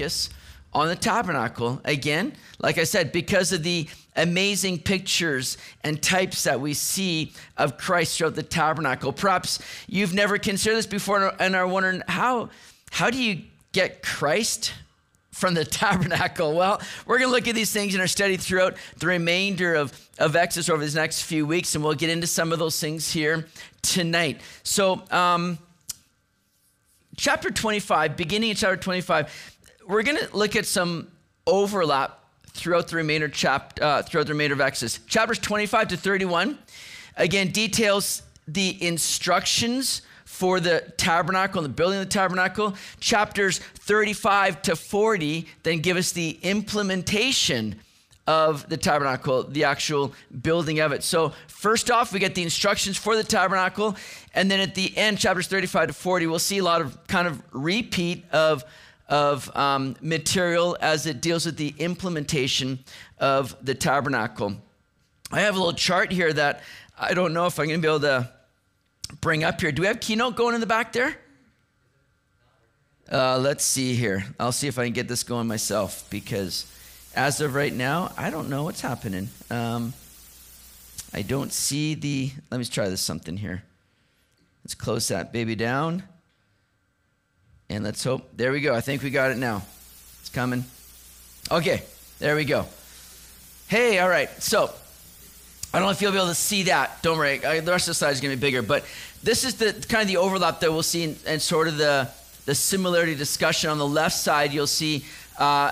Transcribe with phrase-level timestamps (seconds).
[0.00, 0.30] focus
[0.72, 1.80] on the tabernacle.
[1.84, 7.76] Again, like I said, because of the amazing pictures and types that we see of
[7.76, 9.12] Christ throughout the tabernacle.
[9.12, 12.50] Perhaps you've never considered this before and are wondering how,
[12.90, 13.42] how do you
[13.72, 14.72] get Christ
[15.32, 16.54] from the tabernacle?
[16.54, 19.92] Well, we're going to look at these things in our study throughout the remainder of,
[20.18, 23.10] of Exodus over these next few weeks, and we'll get into some of those things
[23.12, 23.46] here
[23.82, 24.40] tonight.
[24.62, 25.58] So, um,
[27.16, 29.58] chapter 25, beginning in chapter 25,
[29.90, 31.08] we're going to look at some
[31.46, 35.00] overlap throughout the remainder chap, uh, throughout the remainder of Exodus.
[35.06, 36.58] Chapters 25 to 31,
[37.16, 42.74] again, details the instructions for the tabernacle and the building of the tabernacle.
[43.00, 47.74] Chapters 35 to 40 then give us the implementation
[48.26, 51.02] of the tabernacle, the actual building of it.
[51.02, 53.96] So, first off, we get the instructions for the tabernacle.
[54.34, 57.26] And then at the end, chapters 35 to 40, we'll see a lot of kind
[57.26, 58.64] of repeat of,
[59.10, 62.78] of um, material as it deals with the implementation
[63.18, 64.54] of the tabernacle.
[65.32, 66.62] I have a little chart here that
[66.98, 68.30] I don't know if I'm going to be able to
[69.20, 69.72] bring up here.
[69.72, 71.16] Do we have keynote going in the back there?
[73.10, 74.24] Uh, let's see here.
[74.38, 76.72] I'll see if I can get this going myself because
[77.16, 79.28] as of right now, I don't know what's happening.
[79.50, 79.92] Um,
[81.12, 82.30] I don't see the.
[82.52, 83.64] Let me try this something here.
[84.62, 86.04] Let's close that baby down.
[87.70, 88.36] And let's hope.
[88.36, 88.74] There we go.
[88.74, 89.62] I think we got it now.
[90.18, 90.64] It's coming.
[91.52, 91.84] Okay,
[92.18, 92.66] there we go.
[93.68, 94.28] Hey, all right.
[94.42, 94.74] So
[95.72, 97.00] I don't know if you'll be able to see that.
[97.00, 97.44] Don't worry.
[97.44, 98.62] I, the rest of the slide is going to be bigger.
[98.62, 98.84] But
[99.22, 102.10] this is the kind of the overlap that we'll see in, and sort of the,
[102.44, 103.70] the similarity discussion.
[103.70, 105.04] On the left side, you'll see,
[105.38, 105.70] uh,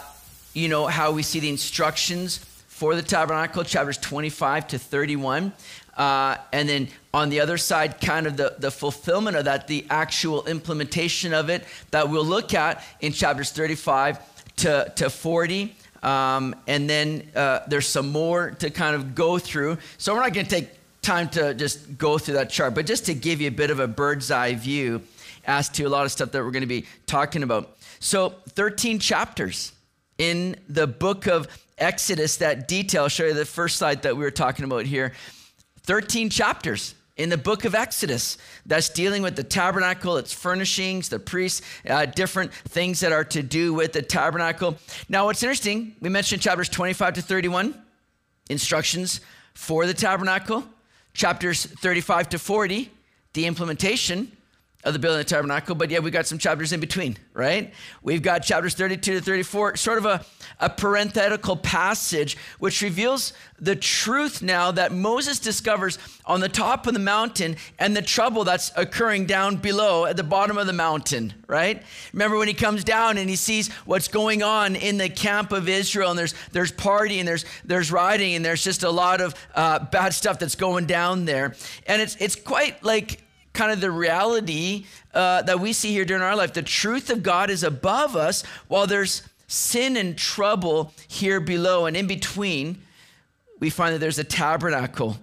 [0.55, 2.39] you know, how we see the instructions
[2.69, 5.53] for the tabernacle, chapters 25 to 31.
[5.99, 9.85] Uh, and then on the other side, kind of the, the fulfillment of that, the
[9.91, 14.21] actual implementation of it that we'll look at in chapters 35
[14.57, 15.75] to, to 40.
[16.03, 19.79] Um, and then uh, there's some more to kind of go through.
[19.99, 20.69] So we're not going to take
[21.03, 23.81] time to just go through that chart, but just to give you a bit of
[23.81, 25.03] a bird's eye view
[25.47, 27.77] as to a lot of stuff that we're going to be talking about.
[27.99, 29.73] So 13 chapters
[30.19, 31.49] in the book of
[31.79, 33.05] Exodus that detail.
[33.05, 35.13] I'll show you the first slide that we were talking about here.
[35.89, 41.19] 13 chapters in the book of Exodus that's dealing with the tabernacle, its furnishings, the
[41.19, 44.77] priests, uh, different things that are to do with the tabernacle.
[45.09, 47.75] Now, what's interesting, we mentioned chapters 25 to 31,
[48.51, 49.23] instructions
[49.55, 50.63] for the tabernacle,
[51.15, 52.91] chapters 35 to 40,
[53.33, 54.31] the implementation,
[54.85, 57.75] of the building of the tabernacle, but yeah, we got some chapters in between, right?
[58.01, 60.25] We've got chapters 32 to 34, sort of a,
[60.61, 66.95] a parenthetical passage which reveals the truth now that Moses discovers on the top of
[66.95, 71.35] the mountain and the trouble that's occurring down below at the bottom of the mountain,
[71.49, 71.83] right?
[72.13, 75.69] Remember when he comes down and he sees what's going on in the camp of
[75.69, 79.81] Israel and there's there's partying, there's there's rioting, and there's just a lot of uh,
[79.81, 81.57] bad stuff that's going down there,
[81.89, 86.23] and it's it's quite like kind of the reality uh, that we see here during
[86.23, 86.53] our life.
[86.53, 91.87] The truth of God is above us while there's sin and trouble here below.
[91.87, 92.83] And in between,
[93.59, 95.19] we find that there's a tabernacle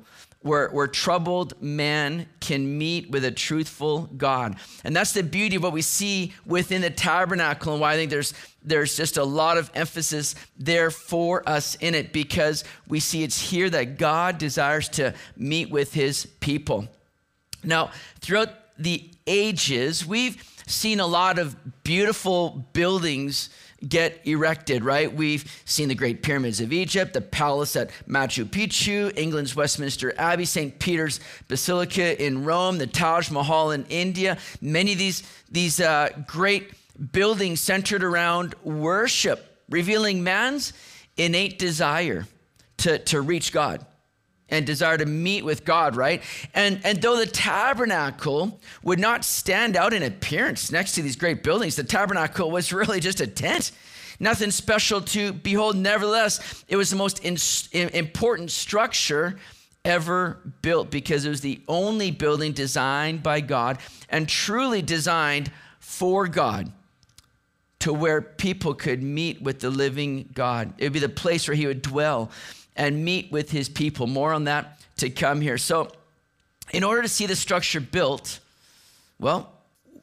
[0.45, 4.57] where, where troubled man can meet with a truthful God.
[4.83, 8.11] And that's the beauty of what we see within the tabernacle and why I think
[8.11, 13.23] there's, there's just a lot of emphasis there for us in it because we see
[13.23, 16.87] it's here that God desires to meet with his people.
[17.65, 23.49] Now, throughout the ages, we've seen a lot of beautiful buildings
[23.87, 25.13] get erected, right?
[25.13, 30.45] We've seen the Great Pyramids of Egypt, the palace at Machu Picchu, England's Westminster Abbey,
[30.45, 30.79] St.
[30.79, 34.37] Peter's Basilica in Rome, the Taj Mahal in India.
[34.61, 36.71] Many of these, these uh, great
[37.11, 40.73] buildings centered around worship, revealing man's
[41.17, 42.25] innate desire
[42.77, 43.85] to, to reach God
[44.49, 46.21] and desire to meet with God, right?
[46.53, 51.43] And, and though the tabernacle would not stand out in appearance next to these great
[51.43, 53.71] buildings, the tabernacle was really just a tent.
[54.19, 55.75] Nothing special to behold.
[55.75, 57.37] Nevertheless, it was the most in,
[57.89, 59.37] important structure
[59.83, 63.77] ever built because it was the only building designed by God
[64.09, 66.71] and truly designed for God
[67.79, 70.73] to where people could meet with the living God.
[70.77, 72.31] It would be the place where he would dwell
[72.75, 74.07] and meet with his people.
[74.07, 75.57] More on that to come here.
[75.57, 75.91] So,
[76.71, 78.39] in order to see the structure built,
[79.19, 79.51] well,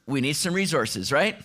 [0.07, 1.37] we need some resources, right?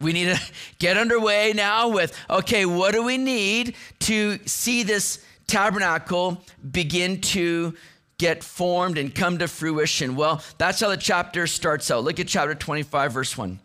[0.00, 0.40] We need to
[0.78, 7.74] get underway now with okay, what do we need to see this tabernacle begin to
[8.18, 10.14] get formed and come to fruition?
[10.14, 12.04] Well, that's how the chapter starts out.
[12.04, 13.58] Look at chapter 25, verse 1.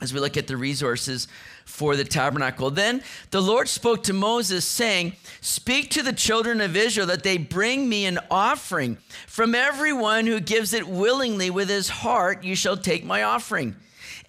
[0.00, 1.28] As we look at the resources
[1.64, 2.70] for the tabernacle.
[2.70, 7.36] Then the Lord spoke to Moses, saying, Speak to the children of Israel that they
[7.36, 8.98] bring me an offering.
[9.26, 13.76] From everyone who gives it willingly with his heart, you shall take my offering.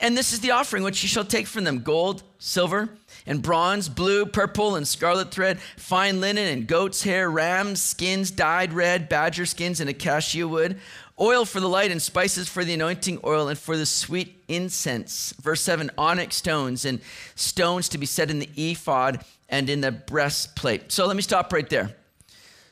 [0.01, 2.89] And this is the offering which you shall take from them gold, silver,
[3.25, 8.71] and bronze, blue, purple, and scarlet thread, fine linen, and goat's hair, rams, skins dyed
[8.71, 10.79] red, badger skins, and acacia wood
[11.19, 15.33] oil for the light and spices for the anointing oil and for the sweet incense.
[15.41, 16.99] Verse 7 onyx stones and
[17.35, 20.91] stones to be set in the ephod and in the breastplate.
[20.91, 21.95] So let me stop right there.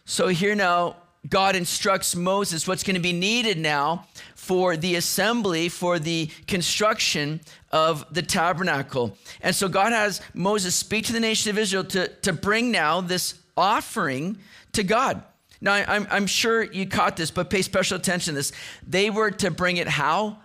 [0.06, 0.98] So here now,
[1.28, 4.06] God instructs Moses what's going to be needed now
[4.36, 7.42] for the assembly, for the construction
[7.72, 9.18] of the tabernacle.
[9.42, 13.02] And so God has Moses speak to the nation of Israel to, to bring now
[13.02, 14.38] this offering
[14.74, 15.24] to God.
[15.60, 18.52] Now, I'm, I'm sure you caught this, but pay special attention to this.
[18.86, 20.38] They were to bring it how?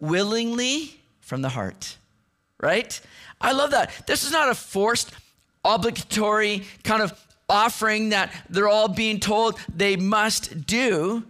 [0.00, 1.96] Willingly from the heart,
[2.60, 2.98] right?
[3.40, 4.06] I love that.
[4.06, 5.12] This is not a forced,
[5.64, 7.12] obligatory kind of
[7.48, 11.24] offering that they're all being told they must do.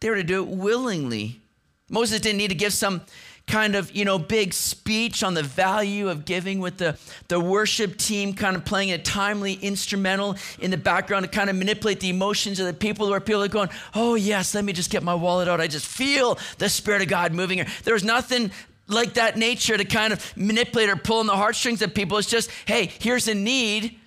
[0.00, 1.40] They were to do it willingly.
[1.88, 3.02] Moses didn't need to give some
[3.46, 6.96] kind of, you know, big speech on the value of giving with the,
[7.28, 11.56] the worship team kind of playing a timely instrumental in the background to kind of
[11.56, 14.90] manipulate the emotions of the people where people are going, oh yes, let me just
[14.90, 15.60] get my wallet out.
[15.60, 17.66] I just feel the Spirit of God moving here.
[17.84, 18.52] There was nothing
[18.88, 22.18] like that nature to kind of manipulate or pull on the heartstrings of people.
[22.18, 23.98] It's just, hey, here's a need.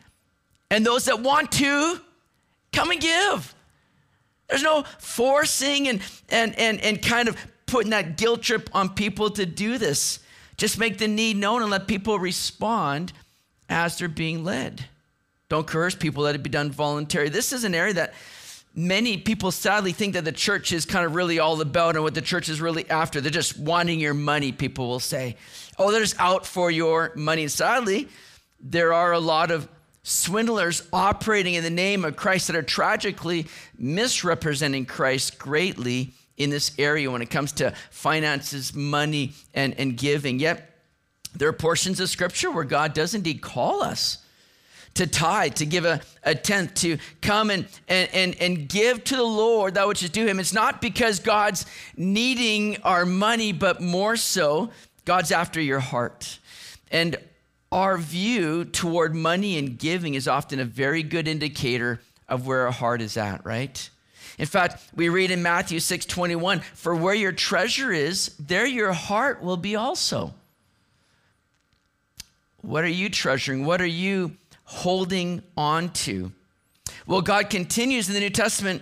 [0.72, 2.00] And those that want to,
[2.72, 3.56] come and give.
[4.48, 9.30] There's no forcing and, and, and, and kind of putting that guilt trip on people
[9.32, 10.20] to do this.
[10.58, 13.12] Just make the need known and let people respond
[13.70, 14.86] as they're being led.
[15.50, 17.30] Don't coerce people, let it be done voluntarily.
[17.30, 18.14] This is an area that
[18.74, 22.14] many people sadly think that the church is kind of really all about and what
[22.14, 23.22] the church is really after.
[23.22, 25.38] They're just wanting your money, people will say.
[25.78, 27.48] Oh, they're just out for your money.
[27.48, 28.10] Sadly,
[28.60, 29.68] there are a lot of
[30.04, 33.48] swindlers operating in the name of Christ that are tragically
[33.78, 40.40] misrepresenting Christ greatly in this area when it comes to finances, money, and, and giving.
[40.40, 40.72] Yet,
[41.36, 44.20] there are portions of scripture where God does indeed call us
[44.96, 49.16] to tithe, to give a, a tenth, to come and, and, and, and give to
[49.16, 50.40] the Lord that which is due him.
[50.40, 51.66] It's not because God's
[51.98, 54.72] needing our money, but more so,
[55.04, 56.40] God's after your heart.
[56.92, 57.18] And
[57.72, 62.00] our view toward money and giving is often a very good indicator
[62.30, 63.90] of where our heart is at, right?
[64.38, 68.94] In fact, we read in Matthew 6 21, for where your treasure is, there your
[68.94, 70.34] heart will be also.
[72.62, 73.66] What are you treasuring?
[73.66, 76.32] What are you holding on to?
[77.08, 78.82] Well, God continues in the New Testament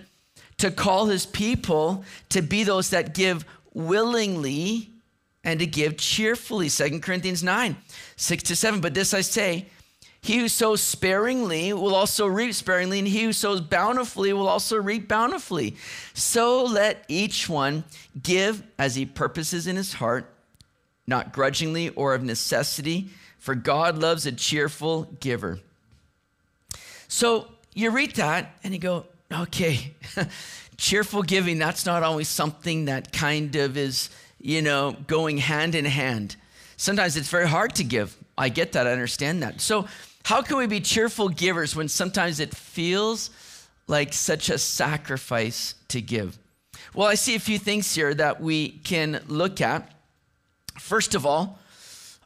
[0.58, 4.90] to call his people to be those that give willingly
[5.44, 6.68] and to give cheerfully.
[6.68, 7.76] Second Corinthians 9,
[8.16, 8.80] 6 to 7.
[8.80, 9.66] But this I say,
[10.24, 14.78] he who sows sparingly will also reap sparingly, and he who sows bountifully will also
[14.78, 15.76] reap bountifully.
[16.14, 17.84] So let each one
[18.22, 20.24] give as he purposes in his heart,
[21.06, 25.60] not grudgingly or of necessity, for God loves a cheerful giver.
[27.06, 29.92] So you read that and you go, okay,
[30.78, 34.08] cheerful giving, that's not always something that kind of is,
[34.40, 36.36] you know, going hand in hand.
[36.78, 38.16] Sometimes it's very hard to give.
[38.38, 39.60] I get that, I understand that.
[39.60, 39.86] So,
[40.24, 43.30] how can we be cheerful givers when sometimes it feels
[43.86, 46.38] like such a sacrifice to give?
[46.94, 49.92] Well, I see a few things here that we can look at.
[50.78, 51.58] First of all,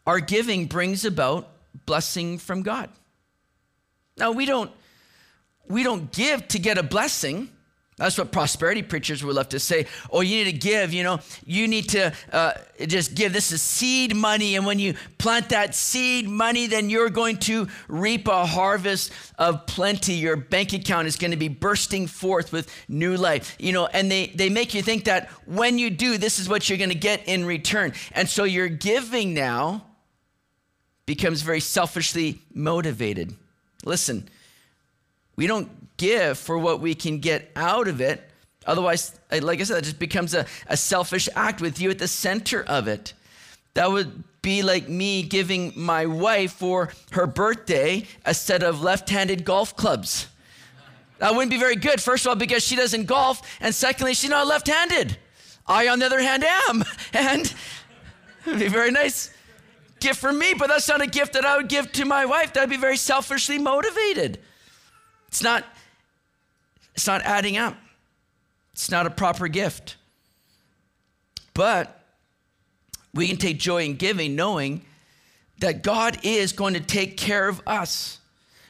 [0.06, 1.48] our giving brings about
[1.86, 2.88] blessing from God.
[4.16, 4.70] Now, we don't
[5.68, 7.50] we don't give to get a blessing.
[7.98, 9.86] That's what prosperity preachers would love to say.
[10.12, 12.52] Oh, you need to give, you know, you need to uh,
[12.86, 13.32] just give.
[13.32, 14.54] This is seed money.
[14.54, 19.66] And when you plant that seed money, then you're going to reap a harvest of
[19.66, 20.14] plenty.
[20.14, 24.08] Your bank account is going to be bursting forth with new life, you know, and
[24.08, 26.94] they, they make you think that when you do, this is what you're going to
[26.94, 27.92] get in return.
[28.12, 29.84] And so your giving now
[31.04, 33.34] becomes very selfishly motivated.
[33.84, 34.28] Listen,
[35.38, 38.28] we don't give for what we can get out of it.
[38.66, 42.09] Otherwise, like I said, it just becomes a, a selfish act with you at the
[42.09, 43.14] center of it.
[43.75, 49.11] That would be like me giving my wife for her birthday a set of left
[49.11, 50.26] handed golf clubs.
[51.18, 54.30] That wouldn't be very good, first of all, because she doesn't golf, and secondly, she's
[54.30, 55.18] not left handed.
[55.68, 56.83] I, on the other hand, am.
[57.12, 57.54] And
[58.45, 59.33] it'd be very nice
[60.00, 62.54] gift for me, but that's not a gift that I would give to my wife.
[62.54, 64.40] That'd be very selfishly motivated.
[65.28, 65.64] It's not,
[66.94, 67.76] it's not adding up.
[68.73, 69.97] It's not a proper gift.
[71.54, 71.99] But
[73.14, 74.82] We can take joy in giving, knowing
[75.58, 78.20] that God is going to take care of us.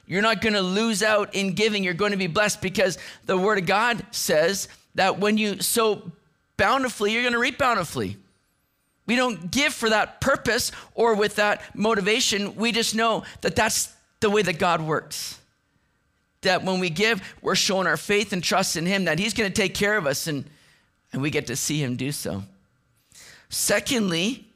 [0.06, 1.84] You're not going to lose out in giving.
[1.84, 2.96] You're going to be blessed because
[3.26, 6.10] the Word of God says that when you sow
[6.56, 8.16] bountifully, you're going to reap bountifully.
[9.06, 12.56] We don't give for that purpose or with that motivation.
[12.56, 15.37] We just know that that's the way that God works.
[16.42, 19.50] That when we give, we're showing our faith and trust in Him, that He's going
[19.50, 20.44] to take care of us, and,
[21.12, 22.42] and we get to see Him do so.
[23.48, 24.46] Secondly,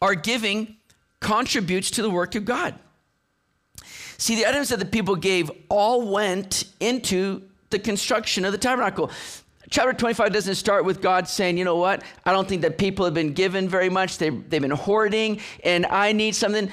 [0.00, 0.76] our giving
[1.20, 2.74] contributes to the work of God.
[4.18, 9.10] See, the items that the people gave all went into the construction of the tabernacle
[9.72, 13.04] chapter 25 doesn't start with God saying, you know what, I don't think that people
[13.06, 14.18] have been given very much.
[14.18, 16.70] They've, they've been hoarding and I need something.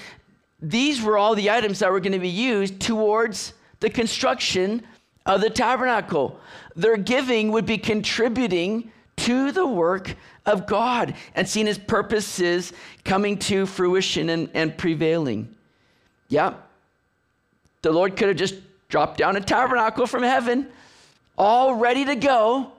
[0.62, 4.84] These were all the items that were going to be used towards the construction
[5.26, 6.40] of the tabernacle.
[6.76, 13.38] Their giving would be contributing to the work of God and seeing his purposes coming
[13.40, 15.54] to fruition and, and prevailing.
[16.30, 16.54] Yeah,
[17.82, 18.56] the Lord could have just
[18.88, 20.68] dropped down a tabernacle from heaven,
[21.38, 22.72] all ready to go,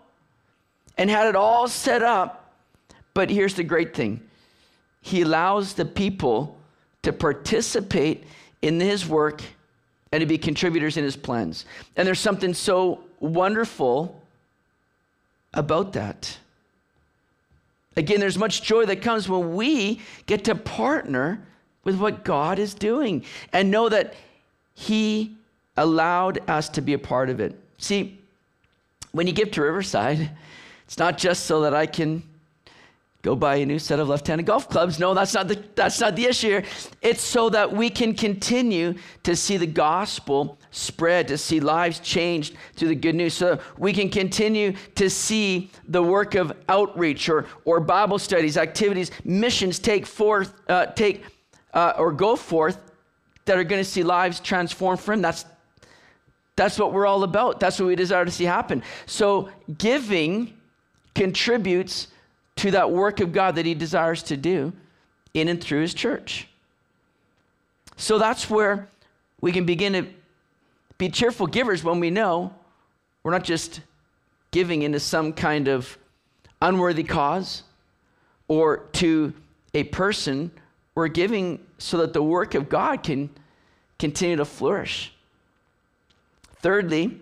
[0.98, 2.52] and had it all set up.
[3.14, 4.20] But here's the great thing
[5.00, 6.58] He allows the people
[7.02, 8.24] to participate
[8.62, 9.42] in His work
[10.12, 11.64] and to be contributors in His plans.
[11.96, 14.20] And there's something so wonderful
[15.54, 16.38] about that.
[17.96, 21.42] Again, there's much joy that comes when we get to partner
[21.84, 24.14] with what God is doing and know that
[24.74, 25.36] He
[25.76, 27.58] allowed us to be a part of it.
[27.78, 28.18] See,
[29.12, 30.30] when you give to Riverside,
[30.86, 32.22] it's not just so that I can
[33.22, 34.98] go buy a new set of left-handed golf clubs.
[34.98, 36.64] No, that's not the that's not the issue here.
[37.02, 42.56] It's so that we can continue to see the gospel spread, to see lives changed
[42.76, 43.34] through the good news.
[43.34, 49.10] So we can continue to see the work of outreach or or Bible studies, activities,
[49.24, 51.24] missions take forth uh, take
[51.74, 52.78] uh, or go forth
[53.44, 55.20] that are going to see lives transformed from.
[55.20, 55.44] That's
[56.56, 57.60] that's what we're all about.
[57.60, 58.82] That's what we desire to see happen.
[59.06, 59.48] So
[59.78, 60.54] giving
[61.14, 62.08] contributes
[62.56, 64.72] to that work of God that he desires to do
[65.34, 66.48] in and through his church.
[67.96, 68.88] So that's where
[69.40, 70.06] we can begin to
[70.98, 72.54] be cheerful givers when we know
[73.22, 73.80] we're not just
[74.50, 75.96] giving into some kind of
[76.60, 77.62] unworthy cause
[78.48, 79.32] or to
[79.74, 80.50] a person,
[80.94, 83.30] we're giving so that the work of God can
[83.98, 85.12] continue to flourish.
[86.56, 87.18] Thirdly,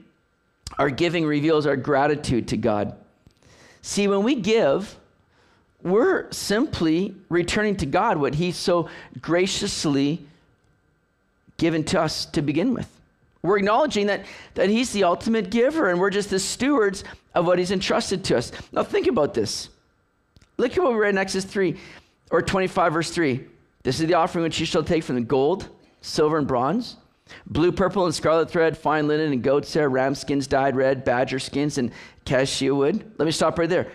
[0.78, 2.96] our giving reveals our gratitude to God.
[3.82, 4.98] See, when we give,
[5.82, 8.88] we're simply returning to God what He so
[9.20, 10.20] graciously
[11.56, 12.88] given to us to begin with.
[13.42, 17.04] We're acknowledging that, that He's the ultimate giver and we're just the stewards
[17.34, 18.52] of what He's entrusted to us.
[18.72, 19.68] Now, think about this.
[20.56, 21.76] Look at what we read in Exodus 3
[22.30, 23.44] or 25, verse 3.
[23.84, 25.68] This is the offering which you shall take from the gold,
[26.00, 26.96] silver, and bronze,
[27.46, 31.38] blue, purple, and scarlet thread, fine linen, and goat's hair, ram skins dyed red, badger
[31.38, 31.92] skins, and
[32.22, 33.12] acacia wood.
[33.18, 33.90] Let me stop right there.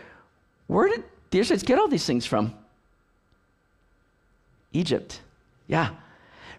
[0.67, 2.53] Where did the Israelites get all these things from?
[4.71, 5.19] Egypt.
[5.67, 5.89] Yeah.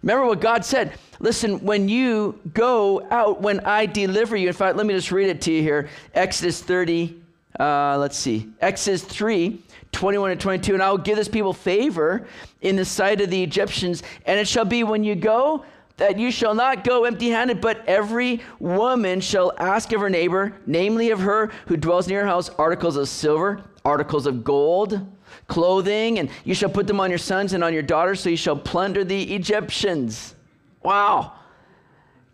[0.02, 0.94] Remember what God said.
[1.20, 5.28] Listen, when you go out, when I deliver you, in fact, let me just read
[5.28, 5.88] it to you here.
[6.12, 7.22] Exodus 30,
[7.60, 8.48] uh, let's see.
[8.60, 9.62] Exodus 3,
[9.92, 10.74] 21 and 22.
[10.74, 12.26] And I will give this people favor
[12.60, 14.02] in the sight of the Egyptians.
[14.26, 15.64] And it shall be when you go
[15.98, 20.52] that you shall not go empty handed, but every woman shall ask of her neighbor,
[20.66, 25.06] namely of her who dwells near her house, articles of silver, articles of gold,
[25.46, 28.36] clothing, and you shall put them on your sons and on your daughters, so you
[28.36, 30.34] shall plunder the Egyptians.
[30.82, 31.32] Wow.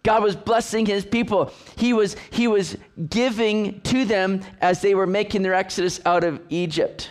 [0.02, 1.52] God was blessing his people.
[1.76, 2.76] He was, he was
[3.08, 7.10] giving to them as they were making their exodus out of Egypt.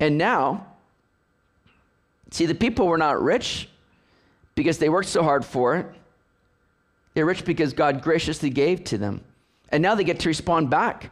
[0.00, 0.66] And now,
[2.30, 3.68] see, the people were not rich
[4.54, 5.86] because they worked so hard for it.
[7.14, 9.24] They're rich because God graciously gave to them.
[9.70, 11.10] And now they get to respond back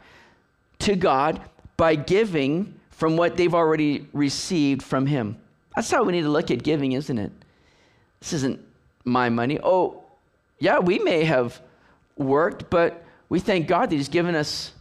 [0.87, 1.41] to God
[1.77, 5.37] by giving from what they've already received from Him.
[5.75, 7.33] That's how we need to look at giving, isn't it?
[8.21, 8.61] This isn't
[9.05, 9.59] my money.
[9.63, 10.05] Oh,
[10.59, 11.61] yeah, we may have
[12.17, 14.73] worked, but we thank God that He's given us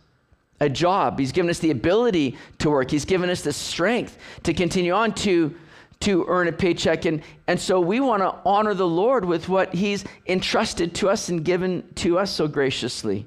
[0.59, 1.19] a job.
[1.19, 2.91] He's given us the ability to work.
[2.91, 5.55] He's given us the strength to continue on to
[6.01, 7.05] to earn a paycheck.
[7.05, 11.29] And, and so we want to honor the Lord with what He's entrusted to us
[11.29, 13.25] and given to us so graciously.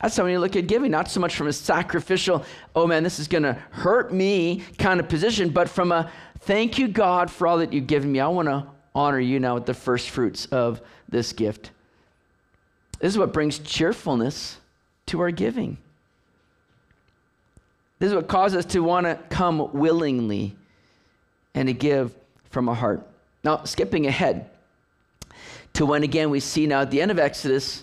[0.00, 3.18] That's how we look at giving, not so much from a sacrificial, oh man, this
[3.18, 6.10] is going to hurt me kind of position, but from a
[6.40, 8.20] thank you, God, for all that you've given me.
[8.20, 11.70] I want to honor you now with the first fruits of this gift.
[12.98, 14.58] This is what brings cheerfulness
[15.06, 15.78] to our giving.
[17.98, 20.54] This is what causes us to want to come willingly
[21.54, 22.14] and to give
[22.50, 23.06] from a heart.
[23.42, 24.50] Now, skipping ahead
[25.74, 27.82] to when again we see now at the end of Exodus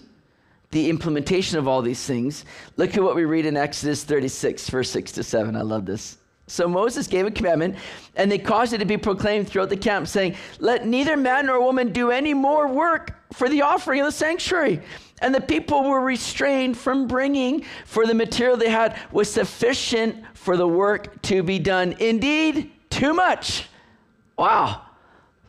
[0.74, 2.46] the implementation of all these things.
[2.76, 5.56] Look at what we read in Exodus 36, verse 6 to 7.
[5.56, 6.18] I love this.
[6.48, 7.78] So Moses gave a commandment,
[8.16, 11.62] and they caused it to be proclaimed throughout the camp, saying, Let neither man nor
[11.62, 14.82] woman do any more work for the offering of the sanctuary.
[15.22, 20.58] And the people were restrained from bringing, for the material they had was sufficient for
[20.58, 21.94] the work to be done.
[22.00, 23.70] Indeed, too much.
[24.38, 24.82] Wow.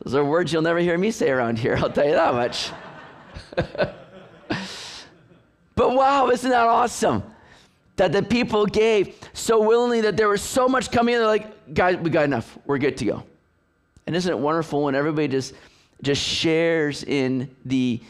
[0.03, 2.71] Those are words you'll never hear me say around here, I'll tell you that much.
[5.75, 7.23] but wow, isn't that awesome?
[7.97, 11.19] That the people gave so willingly that there was so much coming in.
[11.19, 12.57] They're like, guys, we got enough.
[12.65, 13.23] We're good to go.
[14.07, 15.53] And isn't it wonderful when everybody just
[16.01, 18.01] just shares in the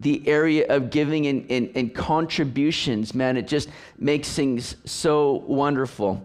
[0.00, 6.24] the area of giving and, and, and contributions, man, it just makes things so wonderful.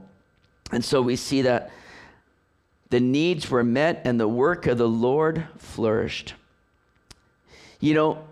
[0.72, 1.72] And so we see that
[2.90, 6.36] the needs were met and the work of the Lord flourished.
[7.82, 8.24] You know,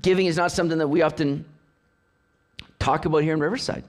[0.00, 1.44] giving is not something that we often
[2.80, 3.84] talk about here in Riverside.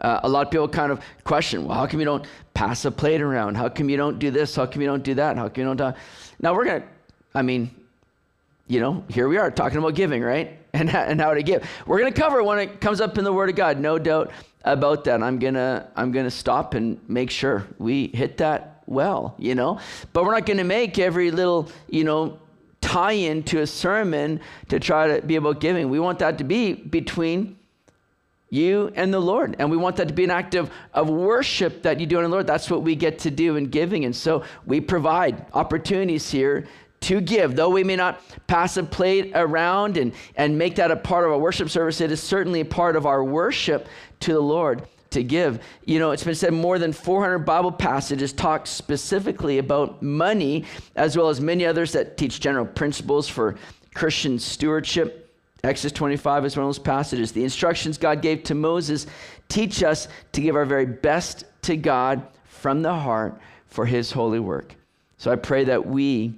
[0.00, 2.90] Uh, a lot of people kind of question, well, how come you don't pass a
[2.90, 3.56] plate around?
[3.56, 4.54] How come you don't do this?
[4.54, 5.36] How come you don't do that?
[5.36, 5.98] How come you don't do...
[6.40, 6.88] Now we're going to,
[7.34, 7.70] I mean,
[8.66, 10.58] you know, here we are talking about giving, right?
[10.74, 11.64] And, and how to give.
[11.86, 14.32] We're going to cover when it comes up in the Word of God, no doubt
[14.64, 15.22] about that.
[15.22, 19.54] I'm going to I'm going to stop and make sure we hit that well, you
[19.54, 19.78] know.
[20.12, 22.40] But we're not going to make every little, you know,
[22.80, 25.90] tie in to a sermon to try to be about giving.
[25.90, 27.56] We want that to be between
[28.54, 29.56] you and the Lord.
[29.58, 32.24] And we want that to be an act of, of worship that you do in
[32.24, 32.46] the Lord.
[32.46, 34.04] That's what we get to do in giving.
[34.04, 36.66] And so we provide opportunities here
[37.00, 37.56] to give.
[37.56, 41.32] Though we may not pass a plate around and, and make that a part of
[41.32, 43.88] our worship service, it is certainly a part of our worship
[44.20, 45.60] to the Lord to give.
[45.84, 50.64] You know, it's been said more than 400 Bible passages talk specifically about money,
[50.96, 53.56] as well as many others that teach general principles for
[53.94, 55.23] Christian stewardship.
[55.64, 57.32] Exodus 25 is one of those passages.
[57.32, 59.06] The instructions God gave to Moses
[59.48, 64.40] teach us to give our very best to God from the heart for his holy
[64.40, 64.74] work.
[65.18, 66.34] So I pray that we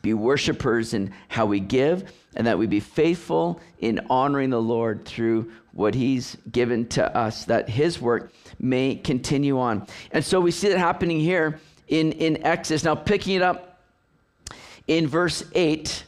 [0.00, 5.04] be worshipers in how we give, and that we be faithful in honoring the Lord
[5.04, 9.86] through what He's given to us, that His work may continue on.
[10.10, 12.84] And so we see that happening here in, in Exodus.
[12.84, 13.80] Now, picking it up
[14.88, 16.04] in verse 8,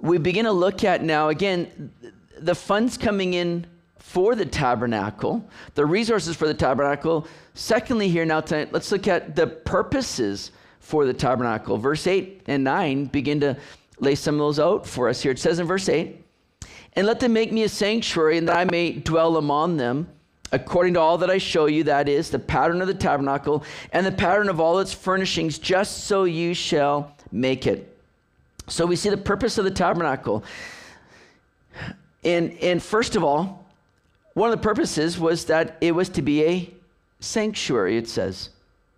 [0.00, 1.92] we begin to look at now, again,
[2.38, 3.66] the funds coming in
[3.98, 5.42] for the tabernacle,
[5.74, 7.26] the resources for the tabernacle.
[7.54, 11.78] Secondly, here now tonight, let's look at the purposes for the tabernacle.
[11.78, 13.56] Verse 8 and 9 begin to
[14.00, 15.32] lay some of those out for us here.
[15.32, 16.22] It says in verse 8,
[16.92, 20.08] And let them make me a sanctuary, and that I may dwell among them,
[20.52, 24.04] according to all that I show you, that is, the pattern of the tabernacle, and
[24.04, 27.93] the pattern of all its furnishings, just so you shall make it.
[28.66, 30.44] So we see the purpose of the tabernacle.
[32.24, 33.66] And, and first of all,
[34.32, 36.74] one of the purposes was that it was to be a
[37.20, 38.50] sanctuary, it says.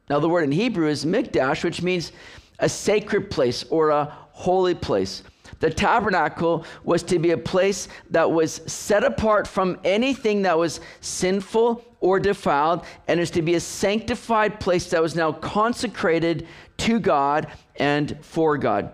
[0.08, 2.12] Now, the word in Hebrew is mikdash, which means
[2.58, 5.22] a sacred place or a holy place.
[5.58, 10.80] The tabernacle was to be a place that was set apart from anything that was
[11.00, 17.00] sinful or defiled, and is to be a sanctified place that was now consecrated to
[17.00, 18.92] God and for God.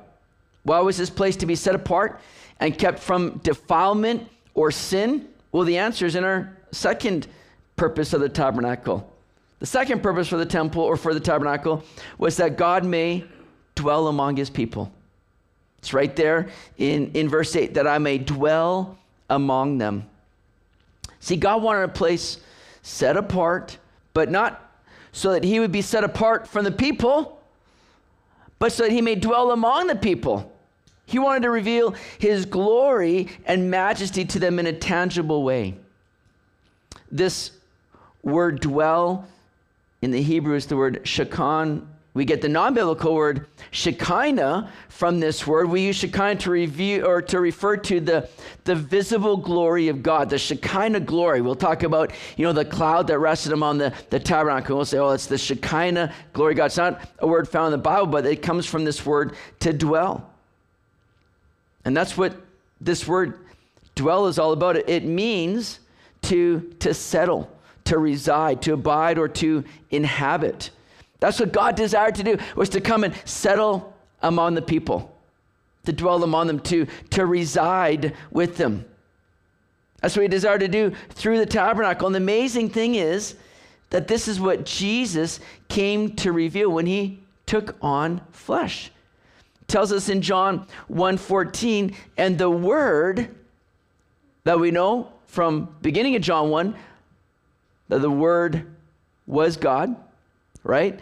[0.65, 2.21] Why was this place to be set apart
[2.61, 5.29] and kept from defilement or sin?
[5.51, 7.27] Well, the answer is in our second
[7.77, 9.09] purpose of the tabernacle.
[9.59, 11.85] The second purpose for the temple or for the tabernacle
[12.19, 13.25] was that God may
[13.75, 14.93] dwell among his people.
[15.79, 16.49] It's right there
[16.79, 18.99] in, in verse 8 that I may dwell
[19.29, 20.09] among them.
[21.21, 22.39] See, God wanted a place
[22.83, 23.79] set apart,
[24.15, 24.73] but not
[25.13, 27.41] so that he would be set apart from the people,
[28.59, 30.52] but so that he may dwell among the people.
[31.07, 35.75] He wanted to reveal his glory and majesty to them in a tangible way.
[37.11, 37.51] This
[38.23, 39.27] word dwell
[40.01, 41.87] in the Hebrew is the word shakan.
[42.15, 45.71] We get the non-biblical word shekinah from this word.
[45.71, 48.29] We use shekinah to review or to refer to the,
[48.65, 51.41] the visible glory of God, the shekinah glory.
[51.41, 54.77] We'll talk about, you know, the cloud that rested on the, the tabernacle.
[54.77, 56.67] We'll say, oh, it's the shekinah glory of God.
[56.67, 59.73] It's not a word found in the Bible, but it comes from this word to
[59.73, 60.32] dwell.
[61.85, 62.35] And that's what
[62.81, 63.39] this word
[63.95, 64.77] dwell is all about.
[64.77, 65.81] It means
[66.23, 67.51] to, to settle
[67.85, 70.71] to reside, to abide, or to inhabit.
[71.21, 75.15] That's what God desired to do, was to come and settle among the people,
[75.87, 78.85] to dwell among them, to, to reside with them.
[80.01, 82.07] That's what he desired to do through the tabernacle.
[82.07, 83.37] And the amazing thing is,
[83.91, 88.91] that this is what Jesus came to reveal when he took on flesh.
[89.73, 93.35] Tells us in John 1:14, and the word
[94.45, 96.77] that we know from beginning of John 1
[97.89, 98.67] that the word
[99.27, 99.97] was God,
[100.63, 101.01] right?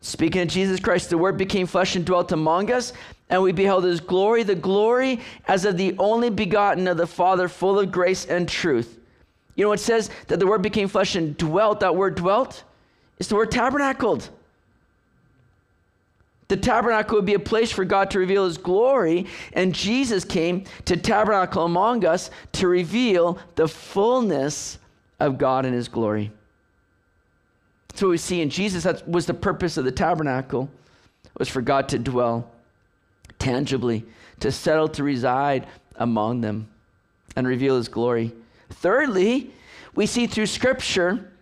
[0.00, 2.94] Speaking of Jesus Christ, the word became flesh and dwelt among us,
[3.28, 7.48] and we beheld his glory, the glory as of the only begotten of the Father,
[7.48, 8.98] full of grace and truth.
[9.56, 11.80] You know, what it says that the word became flesh and dwelt.
[11.80, 12.64] That word dwelt
[13.18, 14.30] is the word tabernacled.
[16.48, 20.64] The tabernacle would be a place for God to reveal his glory, and Jesus came
[20.84, 24.78] to tabernacle among us to reveal the fullness
[25.18, 26.30] of God and his glory.
[27.88, 28.84] That's what we see in Jesus.
[28.84, 30.70] That was the purpose of the tabernacle,
[31.38, 32.50] was for God to dwell
[33.38, 34.04] tangibly,
[34.40, 36.68] to settle, to reside among them,
[37.34, 38.32] and reveal his glory.
[38.70, 39.50] Thirdly,
[39.94, 41.32] we see through Scripture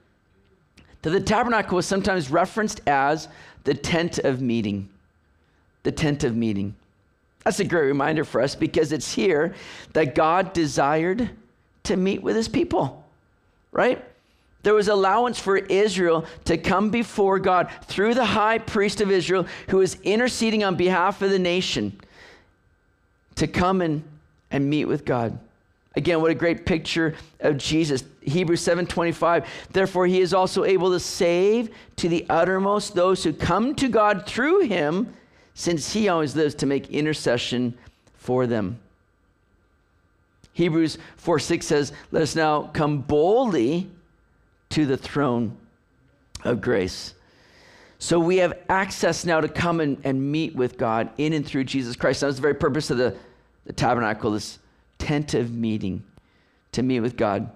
[1.02, 3.28] that the tabernacle was sometimes referenced as
[3.64, 4.88] the tent of meeting.
[5.84, 6.74] The tent of meeting.
[7.44, 9.54] That's a great reminder for us because it's here
[9.92, 11.30] that God desired
[11.84, 13.04] to meet with his people,
[13.70, 14.02] right?
[14.62, 19.46] There was allowance for Israel to come before God through the high priest of Israel
[19.68, 22.00] who was interceding on behalf of the nation
[23.34, 24.02] to come and,
[24.50, 25.38] and meet with God.
[25.96, 28.04] Again, what a great picture of Jesus.
[28.22, 29.44] Hebrews 7:25.
[29.70, 34.26] Therefore he is also able to save to the uttermost those who come to God
[34.26, 35.14] through him,
[35.54, 37.76] since he always lives to make intercession
[38.16, 38.78] for them.
[40.52, 43.90] Hebrews 4 6 says, Let us now come boldly
[44.70, 45.56] to the throne
[46.44, 47.14] of grace.
[47.98, 51.64] So we have access now to come and, and meet with God in and through
[51.64, 52.20] Jesus Christ.
[52.20, 53.16] That was the very purpose of the,
[53.64, 54.58] the tabernacle, this
[54.98, 56.04] tent of meeting
[56.72, 57.50] to meet with God.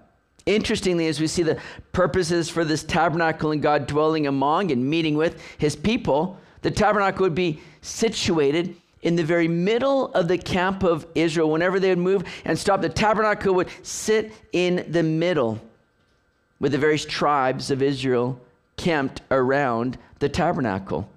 [0.47, 1.61] Interestingly, as we see the
[1.93, 7.23] purposes for this tabernacle and God dwelling among and meeting with his people, the tabernacle
[7.23, 11.51] would be situated in the very middle of the camp of Israel.
[11.51, 15.61] Whenever they would move and stop, the tabernacle would sit in the middle
[16.61, 18.41] with the various tribes of Israel
[18.77, 21.09] camped around the tabernacle.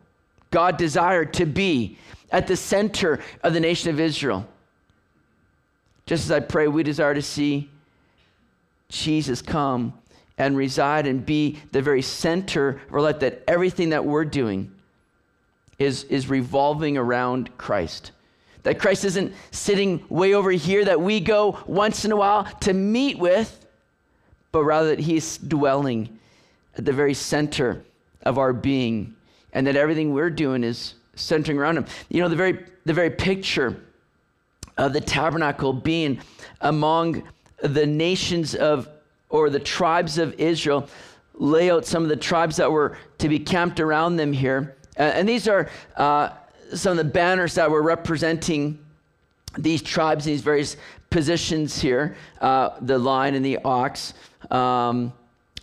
[0.51, 1.97] God desired to be
[2.32, 4.47] at the center of the nation of Israel.
[6.06, 7.69] Just as I pray, we desire to see
[8.89, 9.93] Jesus come
[10.38, 14.71] and reside and be the very center of our life, that everything that we're doing
[15.82, 18.12] is, is revolving around Christ.
[18.63, 22.74] That Christ isn't sitting way over here that we go once in a while to
[22.74, 23.65] meet with,
[24.52, 26.20] but rather that He's dwelling
[26.78, 27.84] at the very center
[28.24, 29.15] of our being,
[29.54, 31.86] and that everything we're doing is centering around Him.
[32.10, 33.82] You know, the very, the very picture
[34.78, 36.22] of the tabernacle being
[36.62, 37.24] among
[37.62, 38.88] the nations of,
[39.30, 40.88] or the tribes of Israel,
[41.34, 44.76] lay out some of the tribes that were to be camped around them here.
[45.02, 46.30] Uh, and these are uh,
[46.76, 48.78] some of the banners that were representing
[49.58, 50.78] these tribes, these various
[51.10, 54.14] positions here uh, the lion and the ox.
[54.52, 55.12] Um,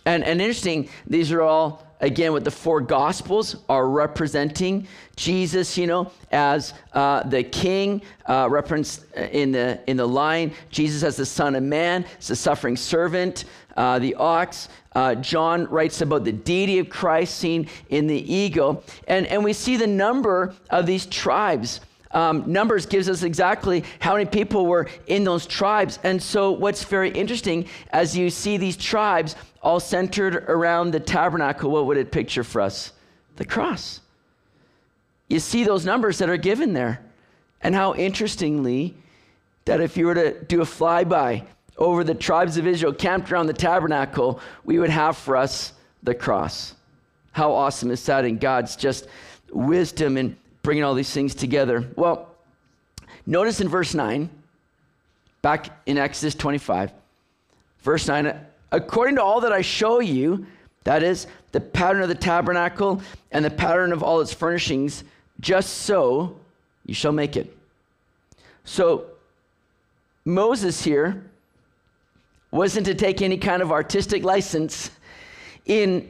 [0.05, 5.87] and, and interesting, these are all again what the four gospels are representing jesus you
[5.87, 11.25] know as uh, the king uh, referenced in the in the line jesus as the
[11.25, 13.45] son of man as the suffering servant
[13.77, 18.83] uh, the ox uh, john writes about the deity of christ seen in the eagle
[19.07, 21.81] and and we see the number of these tribes
[22.11, 25.99] um, Numbers gives us exactly how many people were in those tribes.
[26.03, 31.71] And so, what's very interesting as you see these tribes all centered around the tabernacle,
[31.71, 32.93] what would it picture for us?
[33.35, 34.01] The cross.
[35.27, 37.01] You see those numbers that are given there.
[37.61, 38.95] And how interestingly,
[39.65, 41.45] that if you were to do a flyby
[41.77, 46.15] over the tribes of Israel camped around the tabernacle, we would have for us the
[46.15, 46.73] cross.
[47.31, 49.07] How awesome is that in God's just
[49.51, 51.87] wisdom and bringing all these things together.
[51.95, 52.29] Well,
[53.25, 54.29] notice in verse 9,
[55.41, 56.91] back in Exodus 25,
[57.81, 58.39] verse 9,
[58.71, 60.45] according to all that I show you,
[60.83, 63.01] that is, the pattern of the tabernacle
[63.31, 65.03] and the pattern of all its furnishings,
[65.39, 66.35] just so
[66.85, 67.55] you shall make it.
[68.63, 69.05] So,
[70.25, 71.23] Moses here
[72.51, 74.91] wasn't to take any kind of artistic license
[75.65, 76.09] in,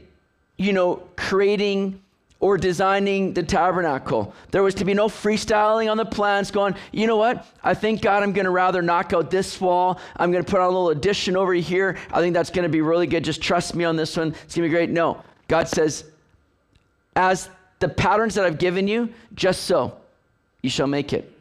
[0.58, 2.02] you know, creating
[2.39, 4.34] or designing the tabernacle.
[4.52, 7.45] There was to be no freestyling on the plans, going, you know what?
[7.63, 9.99] I think, God, I'm going to rather knock out this wall.
[10.15, 11.97] I'm going to put on a little addition over here.
[12.12, 13.25] I think that's going to be really good.
[13.25, 14.30] Just trust me on this one.
[14.30, 14.89] It's going to be great.
[14.89, 15.21] No.
[15.49, 16.06] God says,
[17.15, 17.49] as
[17.80, 19.97] the patterns that I've given you, just so
[20.62, 21.34] you shall make it.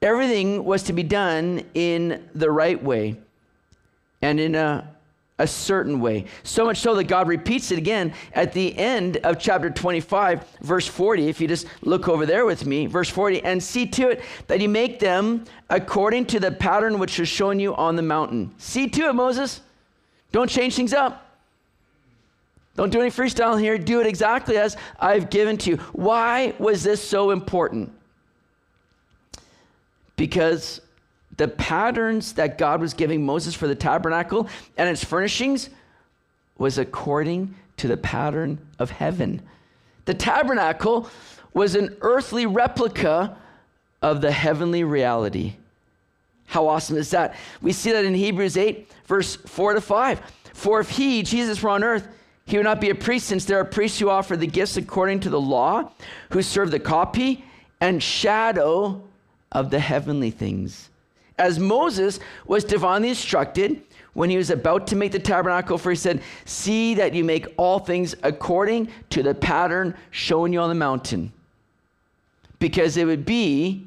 [0.00, 3.16] Everything was to be done in the right way
[4.22, 4.88] and in a
[5.38, 6.24] a certain way.
[6.44, 10.86] So much so that God repeats it again at the end of chapter 25, verse
[10.86, 11.28] 40.
[11.28, 14.60] If you just look over there with me, verse 40, and see to it that
[14.60, 18.54] you make them according to the pattern which was shown you on the mountain.
[18.56, 19.60] See to it, Moses.
[20.32, 21.22] Don't change things up.
[22.76, 23.78] Don't do any freestyle here.
[23.78, 25.76] Do it exactly as I've given to you.
[25.92, 27.92] Why was this so important?
[30.16, 30.80] Because
[31.36, 35.70] the patterns that God was giving Moses for the tabernacle and its furnishings
[36.58, 39.42] was according to the pattern of heaven.
[40.06, 41.10] The tabernacle
[41.52, 43.36] was an earthly replica
[44.00, 45.54] of the heavenly reality.
[46.46, 47.34] How awesome is that?
[47.60, 50.20] We see that in Hebrews 8, verse 4 to 5.
[50.54, 52.06] For if he, Jesus, were on earth,
[52.46, 55.20] he would not be a priest, since there are priests who offer the gifts according
[55.20, 55.90] to the law,
[56.30, 57.44] who serve the copy
[57.80, 59.02] and shadow
[59.50, 60.88] of the heavenly things
[61.38, 63.82] as Moses was divinely instructed
[64.14, 67.46] when he was about to make the tabernacle, for he said, See that you make
[67.56, 71.32] all things according to the pattern shown you on the mountain.
[72.58, 73.86] Because it would be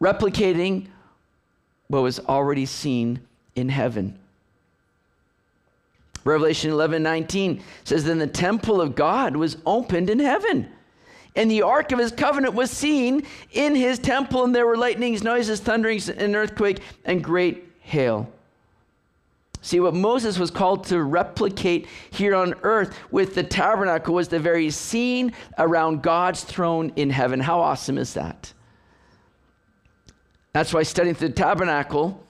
[0.00, 0.86] replicating
[1.88, 3.20] what was already seen
[3.54, 4.18] in heaven.
[6.24, 10.70] Revelation 11 19 says, Then the temple of God was opened in heaven
[11.36, 15.22] and the ark of his covenant was seen in his temple, and there were lightnings,
[15.22, 18.28] noises, thunderings, an earthquake, and great hail.
[19.66, 24.38] See, what Moses was called to replicate here on earth with the tabernacle was the
[24.38, 27.40] very scene around God's throne in heaven.
[27.40, 28.52] How awesome is that?
[30.52, 32.24] That's why studying the tabernacle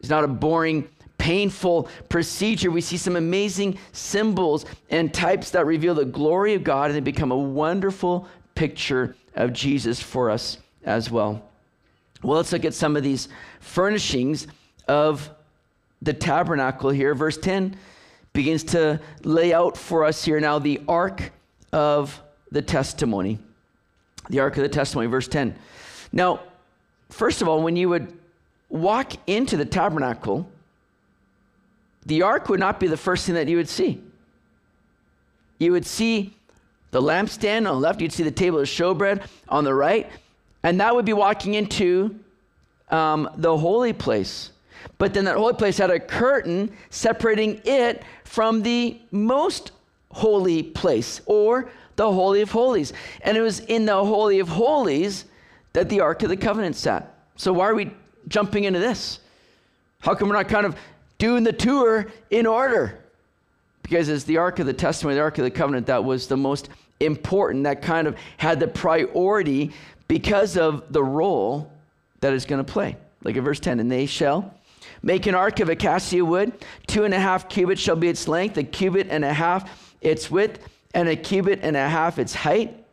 [0.00, 2.70] is not a boring, painful procedure.
[2.70, 7.00] We see some amazing symbols and types that reveal the glory of God and they
[7.00, 11.48] become a wonderful picture of Jesus for us as well.
[12.24, 13.28] Well, let's look at some of these
[13.60, 14.48] furnishings
[14.88, 15.30] of
[16.02, 17.14] the tabernacle here.
[17.14, 17.76] Verse 10
[18.32, 21.30] begins to lay out for us here now the ark
[21.72, 23.38] of the testimony.
[24.28, 25.54] The ark of the testimony, verse 10.
[26.10, 26.40] Now,
[27.10, 28.12] first of all, when you would
[28.68, 30.50] walk into the tabernacle,
[32.06, 34.02] the ark would not be the first thing that you would see.
[35.60, 36.34] You would see
[36.90, 40.10] the lampstand on the left, you'd see the table of showbread on the right,
[40.62, 42.18] and that would be walking into
[42.90, 44.50] um, the holy place.
[44.96, 49.72] But then that holy place had a curtain separating it from the most
[50.10, 52.92] holy place or the Holy of Holies.
[53.22, 55.24] And it was in the Holy of Holies
[55.72, 57.14] that the Ark of the Covenant sat.
[57.36, 57.90] So why are we
[58.28, 59.20] jumping into this?
[60.00, 60.76] How come we're not kind of
[61.18, 62.98] doing the tour in order?
[63.88, 66.36] Because as the Ark of the Testimony, the Ark of the Covenant, that was the
[66.36, 66.68] most
[67.00, 69.72] important, that kind of had the priority
[70.08, 71.72] because of the role
[72.20, 72.98] that it's going to play.
[73.24, 74.54] Like in verse 10, and they shall
[75.02, 76.52] make an ark of acacia wood,
[76.86, 80.30] two and a half cubits shall be its length, a cubit and a half its
[80.30, 82.84] width, and a cubit and a half its height.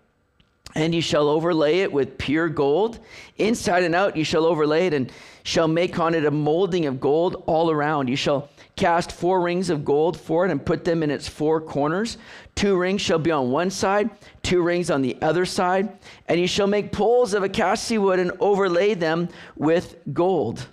[0.76, 3.00] And you shall overlay it with pure gold.
[3.38, 5.12] Inside and out you shall overlay it, and
[5.44, 8.08] shall make on it a molding of gold all around.
[8.08, 11.62] You shall Cast four rings of gold for it and put them in its four
[11.62, 12.18] corners.
[12.56, 14.10] Two rings shall be on one side,
[14.44, 15.98] two rings on the other side.
[16.28, 20.68] And you shall make poles of acacia wood and overlay them with gold.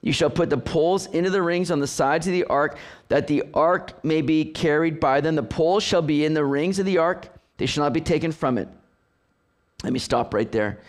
[0.00, 2.76] You shall put the poles into the rings on the sides of the ark,
[3.08, 5.36] that the ark may be carried by them.
[5.36, 8.32] The poles shall be in the rings of the ark, they shall not be taken
[8.32, 8.68] from it.
[9.84, 10.80] Let me stop right there.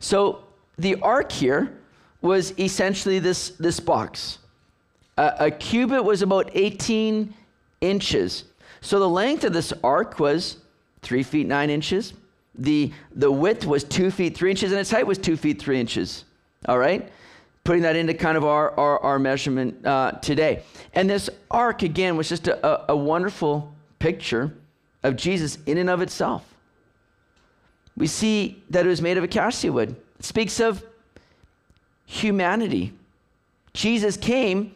[0.00, 0.44] So
[0.78, 1.78] the ark here
[2.22, 4.38] was essentially this, this box.
[5.16, 7.34] A, a cubit was about 18
[7.80, 8.44] inches.
[8.80, 10.58] So the length of this ark was
[11.02, 12.14] three feet nine inches.
[12.54, 15.80] The, the width was two feet three inches, and its height was two feet three
[15.80, 16.24] inches.
[16.66, 17.10] All right?
[17.64, 20.62] Putting that into kind of our, our, our measurement uh, today.
[20.94, 24.52] And this ark, again, was just a, a, a wonderful picture
[25.02, 26.44] of Jesus in and of itself.
[27.96, 29.94] We see that it was made of acacia wood.
[30.18, 30.84] It speaks of
[32.06, 32.92] humanity.
[33.74, 34.74] Jesus came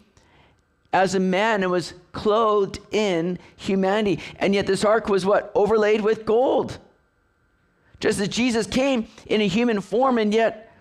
[0.96, 4.18] as a man and was clothed in humanity.
[4.38, 5.52] And yet this ark was what?
[5.54, 6.78] Overlaid with gold.
[8.00, 10.72] Just as Jesus came in a human form, and yet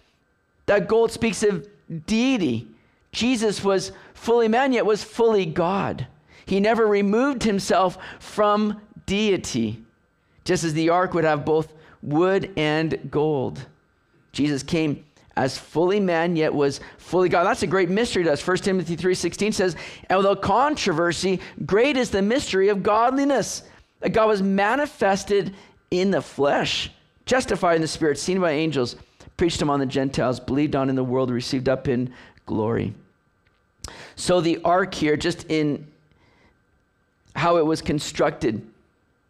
[0.67, 1.67] that gold speaks of
[2.07, 2.67] deity.
[3.11, 6.07] Jesus was fully man, yet was fully God.
[6.45, 9.83] He never removed himself from deity,
[10.45, 13.65] just as the ark would have both wood and gold.
[14.31, 15.04] Jesus came
[15.35, 17.43] as fully man yet was fully God.
[17.43, 18.41] That's a great mystery to us.
[18.41, 19.75] 1 Timothy 3:16 says,
[20.09, 23.63] "And without controversy, great is the mystery of godliness.
[23.99, 25.53] That God was manifested
[25.91, 26.91] in the flesh,
[27.25, 28.95] justified in the spirit, seen by angels,
[29.37, 32.13] preached among the Gentiles, believed on in the world, received up in
[32.45, 32.93] glory."
[34.15, 35.87] So the ark here, just in
[37.35, 38.65] how it was constructed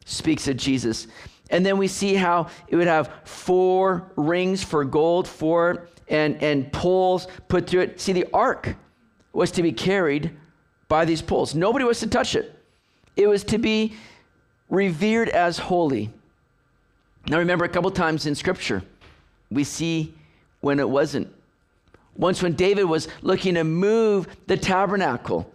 [0.05, 1.07] speaks of Jesus.
[1.49, 6.71] And then we see how it would have four rings for gold, four and, and
[6.71, 7.99] poles put through it.
[7.99, 8.75] See, the ark
[9.33, 10.31] was to be carried
[10.87, 11.55] by these poles.
[11.55, 12.53] Nobody was to touch it.
[13.15, 13.95] It was to be
[14.69, 16.11] revered as holy.
[17.27, 18.83] Now, remember, a couple times in Scripture,
[19.49, 20.13] we see
[20.61, 21.33] when it wasn't.
[22.15, 25.51] Once, when David was looking to move the tabernacle,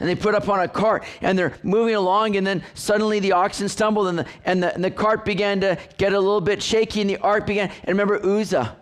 [0.00, 3.30] and they put up on a cart and they're moving along and then suddenly the
[3.30, 6.60] oxen stumbled and the, and the, and the cart began to get a little bit
[6.60, 8.76] shaky and the ark began and remember uzzah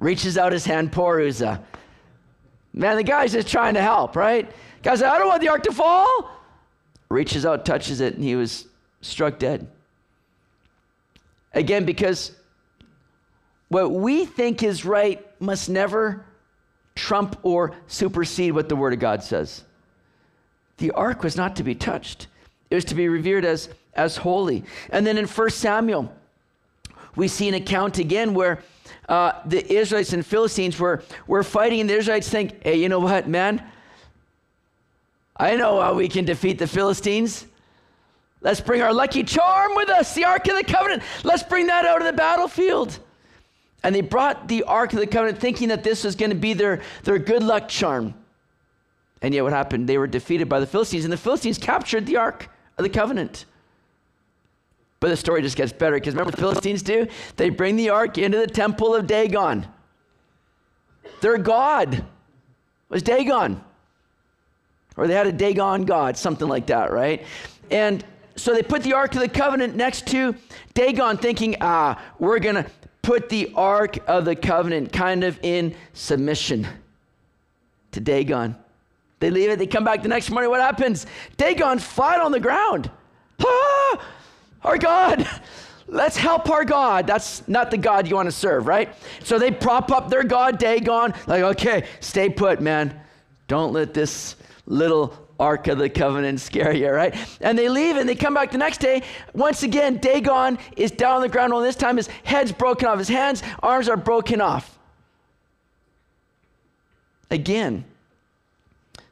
[0.00, 1.62] reaches out his hand poor uzzah
[2.72, 4.50] man the guy's just trying to help right?
[4.82, 6.30] Guy said i don't want the ark to fall.
[7.08, 8.66] Reaches out touches it and he was
[9.02, 9.66] struck dead.
[11.52, 12.32] Again because
[13.68, 16.24] what we think is right must never
[16.94, 19.64] trump or supersede what the word of god says.
[20.78, 22.26] The ark was not to be touched,
[22.70, 24.64] it was to be revered as, as holy.
[24.90, 26.12] And then in 1 Samuel,
[27.16, 28.62] we see an account again where
[29.10, 33.00] uh, the Israelites and Philistines were, were fighting, and the Israelites think, hey, you know
[33.00, 33.60] what, man?
[35.36, 37.44] I know how we can defeat the Philistines.
[38.40, 41.02] Let's bring our lucky charm with us, the Ark of the Covenant.
[41.24, 43.00] Let's bring that out of the battlefield.
[43.82, 46.54] And they brought the Ark of the Covenant thinking that this was going to be
[46.54, 48.14] their, their good luck charm.
[49.22, 49.88] And yet, what happened?
[49.88, 53.44] They were defeated by the Philistines, and the Philistines captured the Ark of the Covenant.
[55.00, 57.06] But the story just gets better because remember the Philistines do?
[57.36, 59.66] They bring the ark into the temple of Dagon.
[61.22, 62.04] Their god
[62.90, 63.62] was Dagon.
[64.96, 67.24] Or they had a Dagon god, something like that, right?
[67.70, 68.04] And
[68.36, 70.34] so they put the Ark of the Covenant next to
[70.74, 72.66] Dagon, thinking, ah, we're going to
[73.02, 76.66] put the Ark of the Covenant kind of in submission
[77.92, 78.56] to Dagon.
[79.20, 80.50] They leave it, they come back the next morning.
[80.50, 81.06] What happens?
[81.36, 82.90] Dagon's flat on the ground.
[83.42, 84.02] Ah,
[84.62, 85.28] our God.
[85.86, 87.06] Let's help our God.
[87.06, 88.94] That's not the God you want to serve, right?
[89.24, 92.98] So they prop up their God, Dagon, like, okay, stay put, man.
[93.48, 97.16] Don't let this little Ark of the Covenant scare you, right?
[97.40, 99.02] And they leave and they come back the next day.
[99.34, 101.52] Once again, Dagon is down on the ground.
[101.52, 104.78] Well, this time his head's broken off, his hands, arms are broken off.
[107.30, 107.84] Again,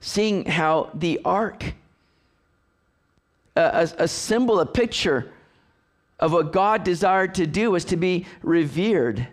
[0.01, 1.75] seeing how the ark,
[3.57, 5.33] a, a, symbol, a picture
[6.21, 9.27] of what God desired to do, was to be revered.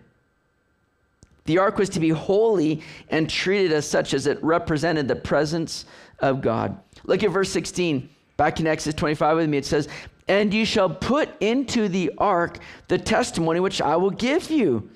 [1.45, 5.86] The ark was to be holy and treated as such as it represented the presence
[6.19, 6.78] of God.
[7.06, 8.10] Look at verse 16.
[8.38, 9.88] Back in Exodus 25 with me, it says,
[10.28, 14.89] And you shall put into the ark the testimony which I will give you.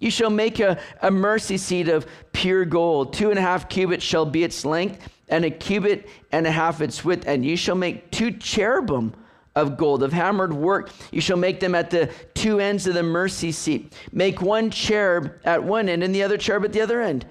[0.00, 3.12] You shall make a, a mercy seat of pure gold.
[3.12, 6.80] Two and a half cubits shall be its length, and a cubit and a half
[6.80, 7.24] its width.
[7.28, 9.14] And you shall make two cherubim
[9.54, 10.90] of gold, of hammered work.
[11.10, 13.92] You shall make them at the two ends of the mercy seat.
[14.12, 17.26] Make one cherub at one end and the other cherub at the other end.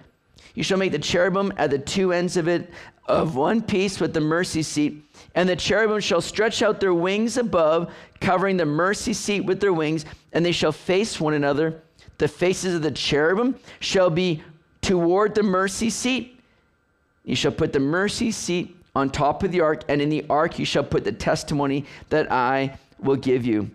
[0.54, 2.70] You shall make the cherubim at the two ends of it
[3.08, 5.04] of one piece with the mercy seat.
[5.34, 9.74] And the cherubim shall stretch out their wings above, covering the mercy seat with their
[9.74, 11.82] wings, and they shall face one another
[12.22, 14.44] the faces of the cherubim shall be
[14.82, 16.40] toward the mercy seat.
[17.26, 20.60] You shall put the mercy seat on top of the ark, and in the ark
[20.60, 23.70] you shall put the testimony that I will give you.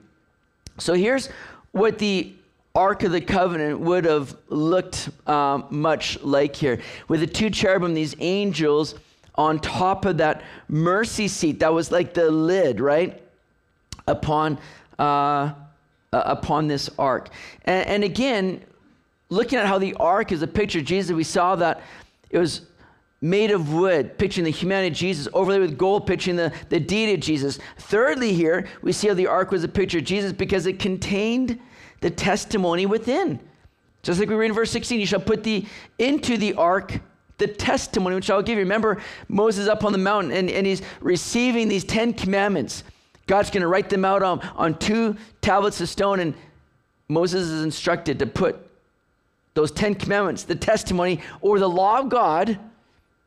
[0.78, 1.28] So here's
[1.72, 2.32] what the
[2.74, 6.78] Ark of the Covenant would have looked um, much like here.
[7.08, 8.94] With the two cherubim, these angels
[9.34, 13.22] on top of that mercy seat, that was like the lid, right?
[14.06, 14.58] Upon
[14.98, 15.52] uh,
[16.12, 17.28] uh, upon this ark.
[17.64, 18.62] And, and again,
[19.28, 21.82] looking at how the ark is a picture of Jesus, we saw that
[22.30, 22.62] it was
[23.20, 27.14] made of wood, picturing the humanity of Jesus, overlaid with gold, picturing the, the deity
[27.14, 27.58] of Jesus.
[27.78, 31.58] Thirdly, here, we see how the ark was a picture of Jesus because it contained
[32.00, 33.40] the testimony within.
[34.02, 35.66] Just like we read in verse 16, you shall put the
[35.98, 37.00] into the ark
[37.38, 38.62] the testimony which I'll give you.
[38.62, 42.84] Remember Moses up on the mountain and, and he's receiving these Ten Commandments.
[43.26, 46.34] God's going to write them out on, on two tablets of stone, and
[47.08, 48.56] Moses is instructed to put
[49.54, 52.58] those Ten Commandments, the testimony, or the law of God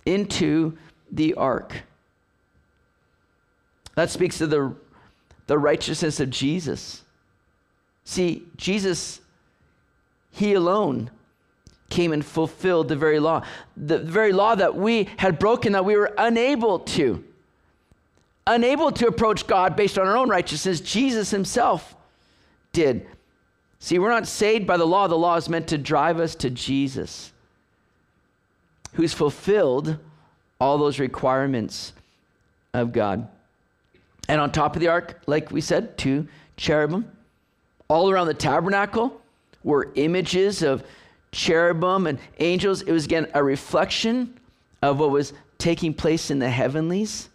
[0.06, 0.78] into
[1.12, 1.84] the ark.
[3.96, 4.76] That speaks to the,
[5.48, 7.04] the righteousness of Jesus.
[8.04, 9.22] See, Jesus,
[10.32, 11.12] He alone
[11.90, 13.44] came and fulfilled the very law.
[13.76, 17.24] The very law that we had broken, that we were unable to
[18.50, 21.96] unable to approach God based on our own righteousness, Jesus himself
[22.74, 23.06] did.
[23.80, 25.08] See, we're not saved by the law.
[25.08, 27.32] The law is meant to drive us to Jesus,
[28.94, 29.98] who's fulfilled
[30.60, 31.94] all those requirements
[32.74, 33.28] of God.
[34.28, 36.28] And on top of the ark, like we said, two
[36.58, 37.10] cherubim.
[37.88, 39.20] All around the tabernacle
[39.64, 40.84] were images of
[41.32, 42.82] cherubim and angels.
[42.82, 44.40] It was again a reflection
[44.82, 47.30] of what was taking place in the heavenlies.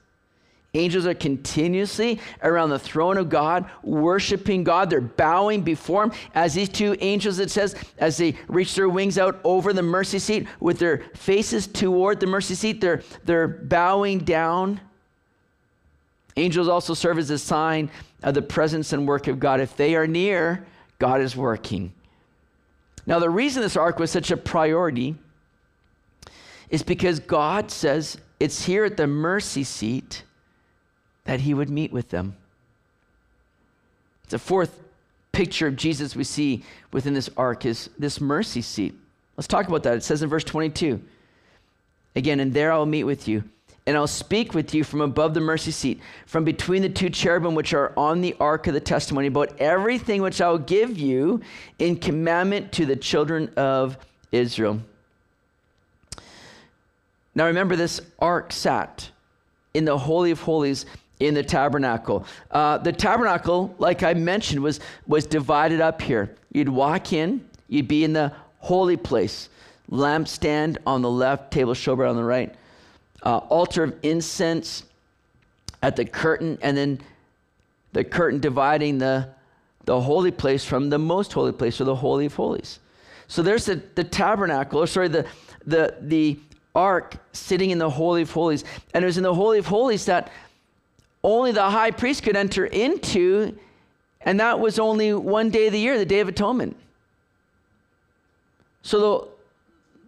[0.77, 4.91] Angels are continuously around the throne of God, worshiping God.
[4.91, 6.13] They're bowing before Him.
[6.35, 10.19] As these two angels, it says, as they reach their wings out over the mercy
[10.19, 14.81] seat with their faces toward the mercy seat, they're, they're bowing down.
[16.37, 17.89] Angels also serve as a sign
[18.25, 19.61] of the presence and work of God.
[19.61, 20.67] If they are near,
[20.99, 21.93] God is working.
[23.07, 25.15] Now, the reason this ark was such a priority
[26.69, 30.25] is because God says it's here at the mercy seat
[31.25, 32.37] that he would meet with them.
[34.29, 34.81] The fourth
[35.33, 38.95] picture of Jesus we see within this ark is this mercy seat.
[39.37, 39.97] Let's talk about that.
[39.97, 41.01] It says in verse 22
[42.17, 43.43] again, and there I will meet with you,
[43.87, 47.55] and I'll speak with you from above the mercy seat, from between the two cherubim
[47.55, 51.41] which are on the ark of the testimony, about everything which I will give you
[51.79, 53.99] in commandment to the children of
[54.31, 54.81] Israel.
[57.35, 59.11] Now remember, this ark sat
[59.75, 60.87] in the Holy of Holies
[61.27, 62.27] in the tabernacle.
[62.51, 66.35] Uh, the tabernacle, like I mentioned, was, was divided up here.
[66.53, 69.49] You'd walk in, you'd be in the holy place,
[69.91, 72.55] lampstand on the left, table showbread on the right,
[73.23, 74.85] uh, altar of incense
[75.83, 77.01] at the curtain, and then
[77.93, 79.29] the curtain dividing the,
[79.85, 82.81] the holy place from the most holy place, or the Holy of Holies.
[83.29, 85.27] So there's the, the tabernacle, or sorry, the,
[85.67, 86.39] the, the
[86.75, 88.65] ark sitting in the Holy of Holies.
[88.93, 90.31] And it was in the Holy of Holies that
[91.25, 93.59] only the high priest could enter into,
[94.21, 96.77] and that was only one day of the year, the Day of Atonement.
[98.83, 99.31] So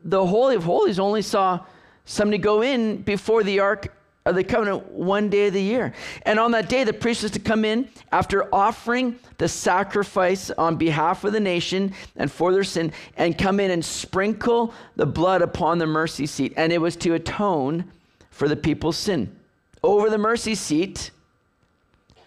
[0.05, 1.61] the, the Holy of Holies only saw
[2.05, 3.93] somebody go in before the Ark
[4.27, 5.95] of the Covenant one day of the year.
[6.23, 10.77] And on that day, the priest was to come in after offering the sacrifice on
[10.77, 15.43] behalf of the nation and for their sin, and come in and sprinkle the blood
[15.43, 16.53] upon the mercy seat.
[16.57, 17.85] And it was to atone
[18.31, 19.35] for the people's sin.
[19.83, 21.11] Over the mercy seat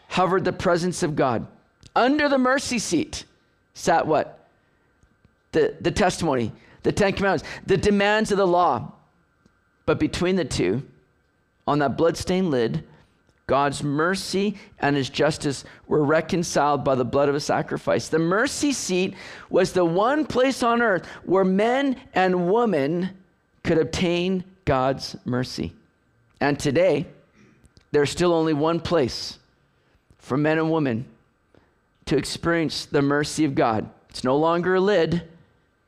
[0.08, 1.48] hovered the presence of God.
[1.96, 3.26] Under the mercy seat
[3.74, 4.48] sat what?
[5.52, 6.52] The, the testimony,
[6.84, 8.94] the Ten Commandments, the demands of the law.
[9.86, 10.84] But between the two,
[11.68, 12.84] on that bloodstained lid,
[13.48, 18.08] God's mercy and his justice were reconciled by the blood of a sacrifice.
[18.08, 19.16] The mercy seat
[19.50, 23.10] was the one place on earth where men and women
[23.64, 25.74] could obtain God's mercy.
[26.40, 27.08] And today,
[27.92, 29.40] there's still only one place
[30.18, 31.06] for men and women
[32.06, 33.90] to experience the mercy of God.
[34.10, 35.24] It's no longer a lid,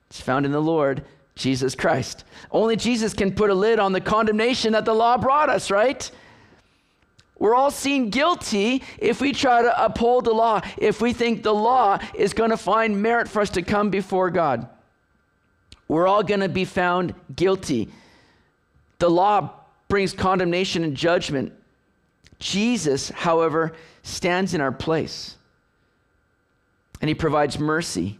[0.09, 1.03] it's found in the Lord
[1.35, 2.23] Jesus Christ.
[2.51, 6.09] Only Jesus can put a lid on the condemnation that the law brought us, right?
[7.39, 11.53] We're all seen guilty if we try to uphold the law, if we think the
[11.53, 14.69] law is going to find merit for us to come before God.
[15.87, 17.89] We're all going to be found guilty.
[18.99, 19.55] The law
[19.87, 21.53] brings condemnation and judgment.
[22.41, 23.71] Jesus, however,
[24.03, 25.37] stands in our place
[26.99, 28.19] and he provides mercy.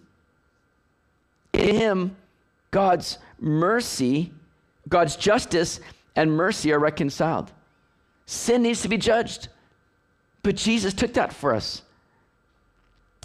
[1.53, 2.15] In him,
[2.71, 4.31] God's mercy,
[4.87, 5.79] God's justice,
[6.15, 7.51] and mercy are reconciled.
[8.25, 9.49] Sin needs to be judged,
[10.43, 11.81] but Jesus took that for us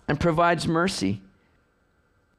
[0.09, 1.20] and provides mercy.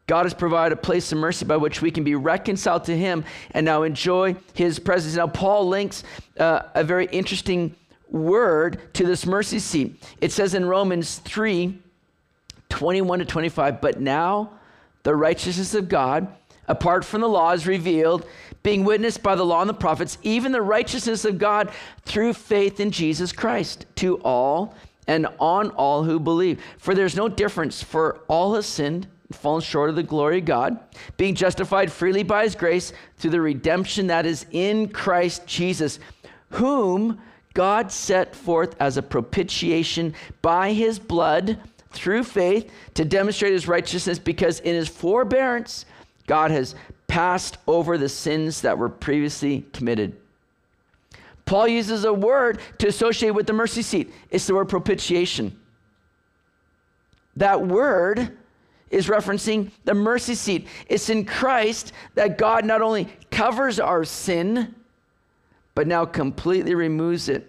[0.08, 3.26] God has provided a place of mercy by which we can be reconciled to Him
[3.52, 5.16] and now enjoy His presence.
[5.16, 6.04] Now, Paul links
[6.40, 7.76] uh, a very interesting
[8.10, 10.02] word to this mercy seat.
[10.22, 11.80] It says in Romans 3
[12.70, 14.52] 21 to 25, but now
[15.04, 16.28] the righteousness of God,
[16.68, 18.26] apart from the law, is revealed,
[18.62, 21.72] being witnessed by the law and the prophets, even the righteousness of God
[22.04, 24.76] through faith in Jesus Christ to all
[25.08, 26.62] and on all who believe.
[26.78, 30.80] For there's no difference, for all have sinned fallen short of the glory of God,
[31.18, 36.00] being justified freely by his grace through the redemption that is in Christ Jesus,
[36.52, 37.20] whom
[37.58, 44.20] God set forth as a propitiation by his blood through faith to demonstrate his righteousness
[44.20, 45.88] because in his forbearance,
[46.28, 46.76] God has
[47.08, 50.16] passed over the sins that were previously committed.
[51.46, 54.14] Paul uses a word to associate with the mercy seat.
[54.30, 55.60] It's the word propitiation.
[57.38, 58.38] That word
[58.92, 60.68] is referencing the mercy seat.
[60.90, 64.76] It's in Christ that God not only covers our sin,
[65.78, 67.48] but now completely removes it.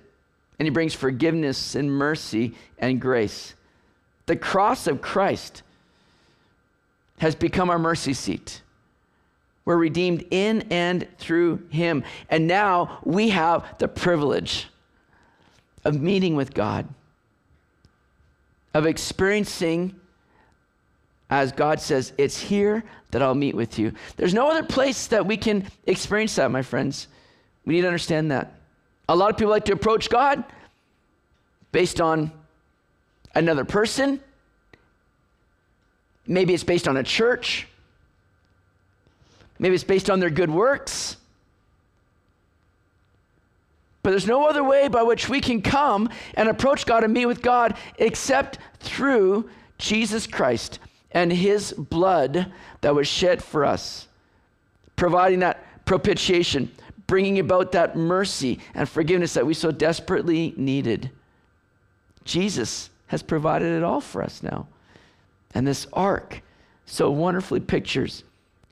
[0.58, 3.54] And he brings forgiveness and mercy and grace.
[4.26, 5.62] The cross of Christ
[7.20, 8.60] has become our mercy seat.
[9.64, 12.04] We're redeemed in and through him.
[12.28, 14.68] And now we have the privilege
[15.86, 16.86] of meeting with God
[18.74, 19.98] of experiencing,
[21.30, 23.94] as God says, it's here that I'll meet with you.
[24.16, 27.08] There's no other place that we can experience that, my friends.
[27.68, 28.54] We need to understand that.
[29.10, 30.42] A lot of people like to approach God
[31.70, 32.32] based on
[33.34, 34.20] another person.
[36.26, 37.68] Maybe it's based on a church.
[39.58, 41.18] Maybe it's based on their good works.
[44.02, 47.26] But there's no other way by which we can come and approach God and meet
[47.26, 50.78] with God except through Jesus Christ
[51.12, 52.50] and his blood
[52.80, 54.08] that was shed for us,
[54.96, 56.70] providing that propitiation,
[57.08, 61.10] bringing about that mercy and forgiveness that we so desperately needed.
[62.24, 64.68] Jesus has provided it all for us now.
[65.54, 66.42] And this ark
[66.86, 68.22] so wonderfully pictures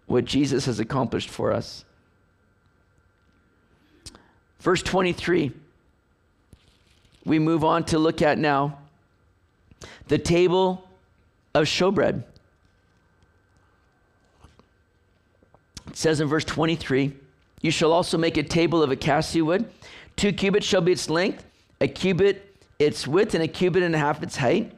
[0.06, 1.84] what Jesus has accomplished for us.
[4.60, 5.52] Verse 23,
[7.24, 8.78] we move on to look at now
[10.08, 10.86] the table
[11.54, 12.22] of showbread.
[15.88, 17.14] It says in verse 23
[17.62, 19.68] You shall also make a table of acacia wood.
[20.16, 21.44] Two cubits shall be its length,
[21.80, 22.42] a cubit
[22.78, 24.72] its width, and a cubit and a half its height.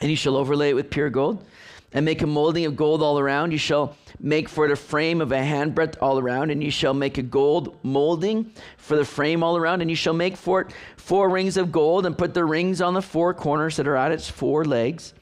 [0.00, 1.44] And you shall overlay it with pure gold
[1.92, 3.52] and make a molding of gold all around.
[3.52, 6.94] You shall make for it a frame of a handbreadth all around, and you shall
[6.94, 10.72] make a gold molding for the frame all around, and you shall make for it
[10.96, 14.12] four rings of gold, and put the rings on the four corners that are at
[14.12, 15.14] its four legs.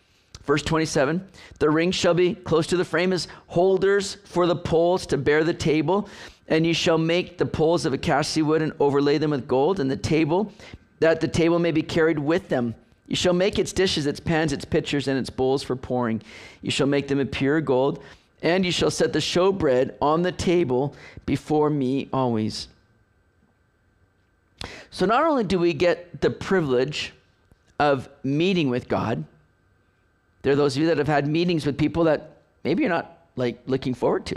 [0.45, 1.27] Verse 27
[1.59, 5.45] The rings shall be close to the frame as holders for the poles to bear
[5.45, 6.09] the table.
[6.49, 9.91] And you shall make the poles of acacia wood and overlay them with gold, and
[9.91, 10.53] the table,
[11.01, 12.75] that the table may be carried with them.
[13.09, 16.23] You shall make its dishes, its pans, its pitchers, and its bowls for pouring.
[16.63, 18.03] You shall make them of pure gold,
[18.43, 20.95] and you shall set the showbread on the table
[21.27, 22.69] before me always.
[24.91, 27.13] So, not only do we get the privilege
[27.79, 29.25] of meeting with God,
[30.43, 32.31] there are those of you that have had meetings with people that
[32.63, 34.37] maybe you're not like looking forward to.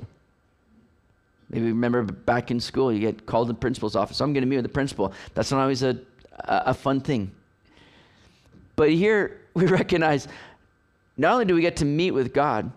[1.49, 4.19] Maybe remember back in school, you get called to the principal's office.
[4.19, 5.13] I'm going to meet with the principal.
[5.33, 5.97] That's not always a,
[6.39, 7.31] a, fun thing.
[8.75, 10.27] But here we recognize
[11.15, 12.71] not only do we get to meet with God,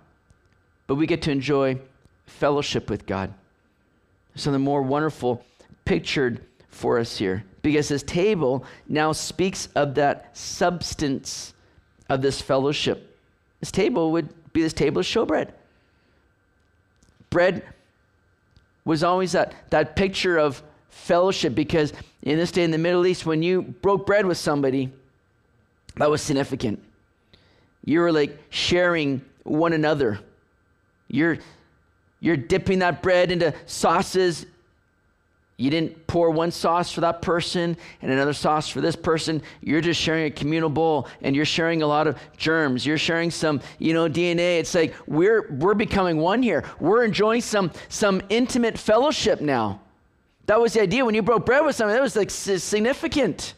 [0.87, 1.79] but we get to enjoy
[2.27, 3.35] fellowship with God.
[4.37, 5.45] Something more wonderful
[5.85, 7.45] pictured for us here.
[7.63, 11.53] Because this table now speaks of that substance
[12.09, 13.19] of this fellowship.
[13.59, 15.51] This table would be this table of showbread.
[17.29, 17.63] Bread
[18.91, 23.25] was always that, that picture of fellowship because in this day in the Middle East,
[23.25, 24.91] when you broke bread with somebody,
[25.95, 26.83] that was significant.
[27.85, 30.19] You were like sharing one another.
[31.07, 31.39] You're,
[32.19, 34.45] you're dipping that bread into sauces.
[35.61, 39.43] You didn't pour one sauce for that person and another sauce for this person.
[39.61, 42.87] You're just sharing a communal bowl and you're sharing a lot of germs.
[42.87, 44.59] You're sharing some, you know, DNA.
[44.59, 46.65] It's like we're we're becoming one here.
[46.81, 49.83] We're enjoying some some intimate fellowship now.
[50.47, 51.95] That was the idea when you broke bread with someone.
[51.95, 53.53] That was like significant.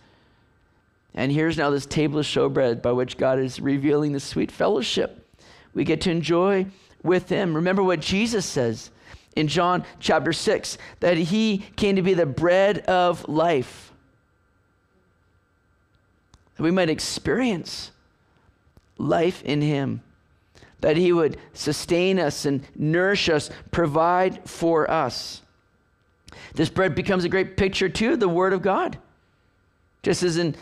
[1.14, 5.24] And here's now this table of showbread by which God is revealing the sweet fellowship
[5.72, 6.66] we get to enjoy
[7.04, 7.54] with Him.
[7.54, 8.90] Remember what Jesus says
[9.34, 13.92] in John chapter 6 that He came to be the bread of life,
[16.56, 17.90] that we might experience
[18.98, 20.02] life in Him,
[20.80, 25.42] that He would sustain us and nourish us, provide for us.
[26.54, 28.98] This bread becomes a great picture, too, the Word of God.
[30.02, 30.56] Just as in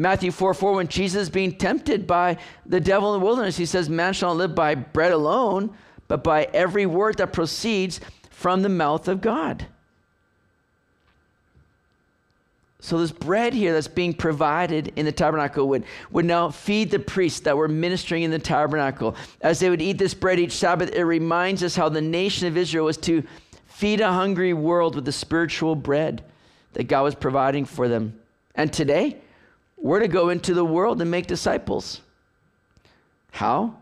[0.00, 3.66] Matthew 4 4, when Jesus is being tempted by the devil in the wilderness, he
[3.66, 5.74] says, Man shall not live by bread alone,
[6.10, 8.00] but by every word that proceeds
[8.30, 9.64] from the mouth of God.
[12.80, 16.98] So, this bread here that's being provided in the tabernacle would, would now feed the
[16.98, 19.14] priests that were ministering in the tabernacle.
[19.40, 22.56] As they would eat this bread each Sabbath, it reminds us how the nation of
[22.56, 23.22] Israel was to
[23.66, 26.24] feed a hungry world with the spiritual bread
[26.72, 28.18] that God was providing for them.
[28.56, 29.18] And today,
[29.76, 32.00] we're to go into the world and make disciples.
[33.30, 33.76] How?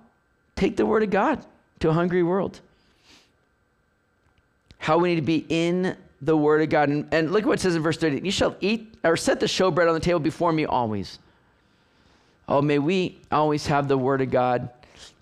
[0.57, 1.43] Take the word of God
[1.81, 2.61] to a hungry world.
[4.79, 6.89] How we need to be in the word of God.
[6.89, 9.41] And, and look at what it says in verse 30 You shall eat or set
[9.41, 11.19] the showbread on the table before me always.
[12.49, 14.71] Oh, may we always have the word of God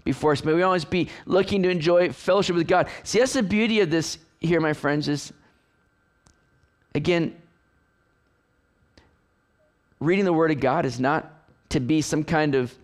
[0.05, 0.45] before us.
[0.45, 2.89] May we always be looking to enjoy fellowship with God.
[3.03, 5.33] See, that's the beauty of this here, my friends, is
[6.95, 7.37] again,
[10.01, 11.31] reading the Word of God is not
[11.71, 12.75] to be some kind of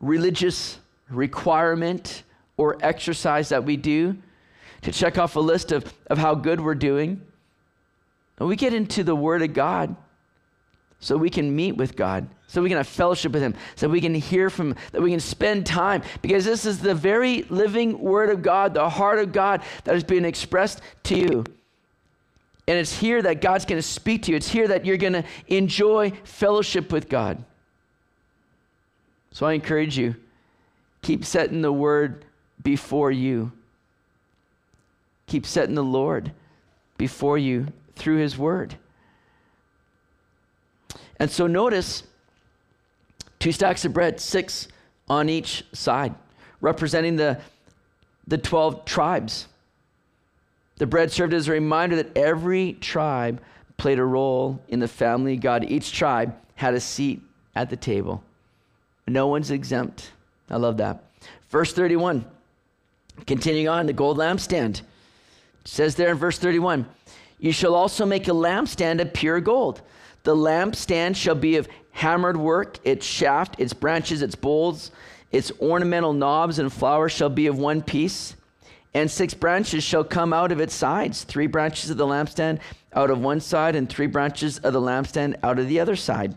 [0.00, 0.78] religious
[1.10, 2.22] requirement
[2.56, 4.16] or exercise that we do
[4.82, 7.20] to check off a list of, of how good we're doing.
[8.38, 9.96] And we get into the Word of God
[11.00, 14.00] so we can meet with God, so we can have fellowship with Him, so we
[14.00, 18.00] can hear from Him, that we can spend time, because this is the very living
[18.00, 21.44] Word of God, the heart of God that is being expressed to you.
[22.66, 24.36] And it's here that God's going to speak to you.
[24.36, 27.42] It's here that you're going to enjoy fellowship with God.
[29.30, 30.16] So I encourage you
[31.02, 32.24] keep setting the Word
[32.62, 33.52] before you,
[35.26, 36.32] keep setting the Lord
[36.96, 38.76] before you through His Word.
[41.18, 42.04] And so notice
[43.38, 44.68] two stacks of bread, six
[45.08, 46.14] on each side,
[46.60, 47.40] representing the,
[48.26, 49.48] the 12 tribes.
[50.76, 53.40] The bread served as a reminder that every tribe
[53.78, 55.64] played a role in the family of God.
[55.64, 57.22] Each tribe had a seat
[57.54, 58.22] at the table.
[59.06, 60.12] No one's exempt.
[60.50, 61.04] I love that.
[61.50, 62.24] Verse 31,
[63.26, 64.82] continuing on, the gold lampstand.
[65.64, 66.86] says there in verse 31
[67.38, 69.82] You shall also make a lampstand of pure gold.
[70.24, 74.90] The lampstand shall be of hammered work, its shaft, its branches, its bowls,
[75.30, 78.34] its ornamental knobs and flowers shall be of one piece.
[78.94, 82.60] And six branches shall come out of its sides three branches of the lampstand
[82.94, 86.36] out of one side, and three branches of the lampstand out of the other side.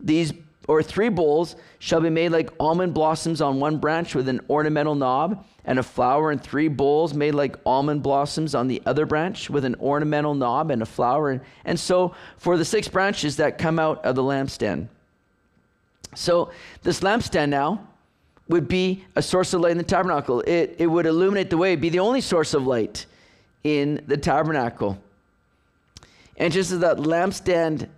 [0.00, 0.32] These
[0.66, 4.94] or three bowls shall be made like almond blossoms on one branch with an ornamental
[4.94, 9.48] knob, and a flower, and three bowls made like almond blossoms on the other branch
[9.48, 11.40] with an ornamental knob and a flower.
[11.64, 14.88] And, so for the six branches that come out of the lampstand.
[16.14, 16.50] So
[16.82, 17.86] this lampstand now
[18.48, 20.42] would be a source of light in the tabernacle.
[20.42, 23.06] It, it would illuminate the way, be the only source of light
[23.64, 24.98] in the tabernacle.
[26.36, 27.88] And just as that lampstand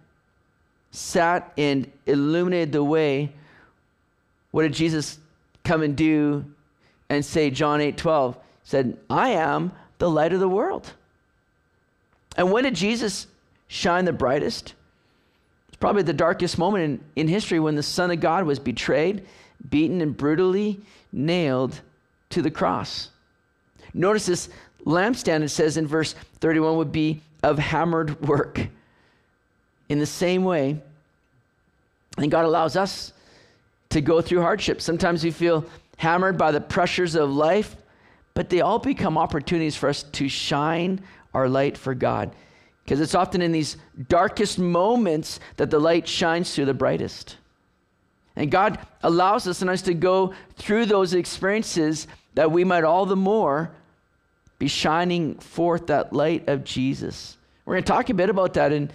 [0.97, 3.31] sat and illuminated the way,
[4.51, 5.19] what did Jesus
[5.63, 6.45] come and do
[7.11, 8.37] and say, John 8 12?
[8.65, 10.91] said, I am the light of the world.
[12.37, 13.27] And when did Jesus
[13.69, 14.75] shine the brightest?
[15.69, 19.27] It's probably the darkest moment in, in history when the Son of God was betrayed,
[19.69, 20.81] beaten, and brutally
[21.13, 21.81] nailed
[22.31, 23.11] to the cross.
[23.95, 24.49] Notice this
[24.85, 28.67] lampstand, it says in verse 31, would be of hammered work.
[29.89, 30.81] In the same way,
[32.17, 33.13] and God allows us
[33.91, 34.85] to go through hardships.
[34.85, 35.65] Sometimes we feel
[35.97, 37.77] hammered by the pressures of life,
[38.35, 41.01] but they all become opportunities for us to shine
[41.35, 42.35] our light for God.
[42.85, 43.77] Because it's often in these
[44.09, 47.37] darkest moments that the light shines through the brightest.
[48.37, 53.07] And God allows us and us to go through those experiences that we might all
[53.07, 53.71] the more
[54.59, 57.37] be shining forth that light of Jesus.
[57.65, 58.91] We're going to talk a bit about that in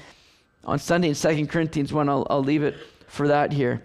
[0.64, 2.08] on Sunday in 2 Corinthians 1.
[2.08, 2.76] I'll, I'll leave it
[3.12, 3.84] for that here.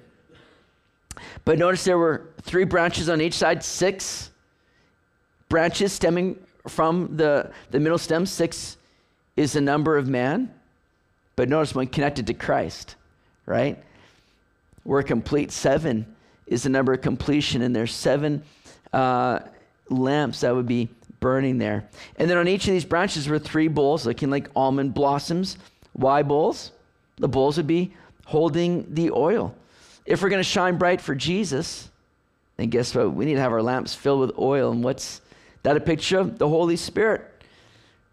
[1.45, 4.31] But notice there were three branches on each side, six
[5.49, 8.25] branches stemming from the, the middle stem.
[8.25, 8.77] Six
[9.37, 10.55] is the number of man.
[11.35, 12.95] But notice when connected to Christ,
[13.47, 13.83] right?
[14.85, 15.51] We're complete.
[15.51, 16.07] Seven
[16.47, 18.45] is the number of completion, and there's seven
[18.93, 19.41] uh,
[19.91, 21.89] lamps that would be burning there.
[22.17, 25.59] And then on each of these branches were three bowls looking like almond blossoms.
[25.95, 26.71] Why bowls?
[27.17, 27.93] The bowls would be
[28.27, 29.55] holding the oil.
[30.05, 31.89] If we're going to shine bright for Jesus,
[32.57, 33.15] then guess what?
[33.15, 34.73] We need to have our lamps filled with oil.
[34.73, 35.21] And what's
[35.63, 36.39] that a picture of?
[36.39, 37.23] The Holy Spirit.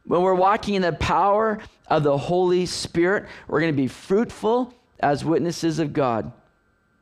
[0.05, 4.73] When we're walking in the power of the Holy Spirit, we're going to be fruitful
[4.99, 6.31] as witnesses of God,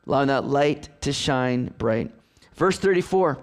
[0.06, 2.10] allowing that light to shine bright.
[2.54, 3.38] Verse 34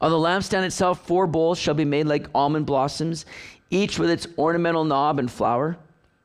[0.00, 3.24] On the lampstand itself, four bowls shall be made like almond blossoms,
[3.70, 5.78] each with its ornamental knob and flower.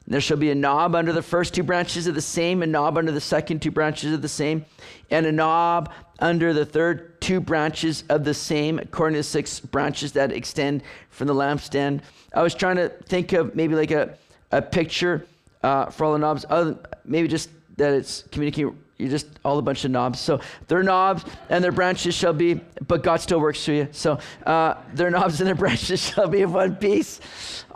[0.05, 2.97] There shall be a knob under the first two branches of the same, a knob
[2.97, 4.65] under the second two branches of the same,
[5.09, 10.11] and a knob under the third two branches of the same, according to six branches
[10.13, 12.01] that extend from the lampstand.
[12.33, 14.17] I was trying to think of maybe like a,
[14.51, 15.25] a picture
[15.63, 19.61] uh, for all the knobs, other, maybe just that it's communicating You're just all a
[19.61, 20.19] bunch of knobs.
[20.19, 22.55] So their knobs and their branches shall be,
[22.87, 23.87] but God still works through you.
[23.93, 27.21] So uh, their knobs and their branches shall be of one piece.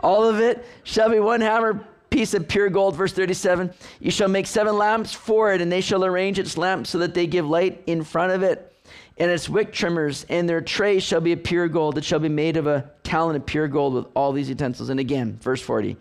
[0.00, 1.86] All of it shall be one hammer
[2.18, 3.72] piece of pure gold, verse 37.
[4.00, 7.14] You shall make seven lamps for it, and they shall arrange its lamps so that
[7.14, 8.74] they give light in front of it.
[9.18, 11.96] And its wick trimmers and their tray shall be of pure gold.
[11.96, 14.88] It shall be made of a talent of pure gold with all these utensils.
[14.88, 15.96] And again, verse 40.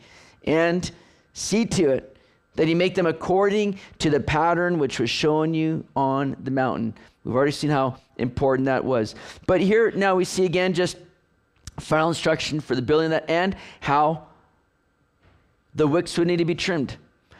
[0.45, 0.89] And
[1.33, 2.17] see to it
[2.55, 6.95] that you make them according to the pattern which was shown you on the mountain.
[7.25, 9.13] We've already seen how important that was.
[9.45, 10.97] But here now we see again just
[11.79, 14.26] final instruction for the building of that and how
[15.77, 16.97] the wicks would need to be trimmed.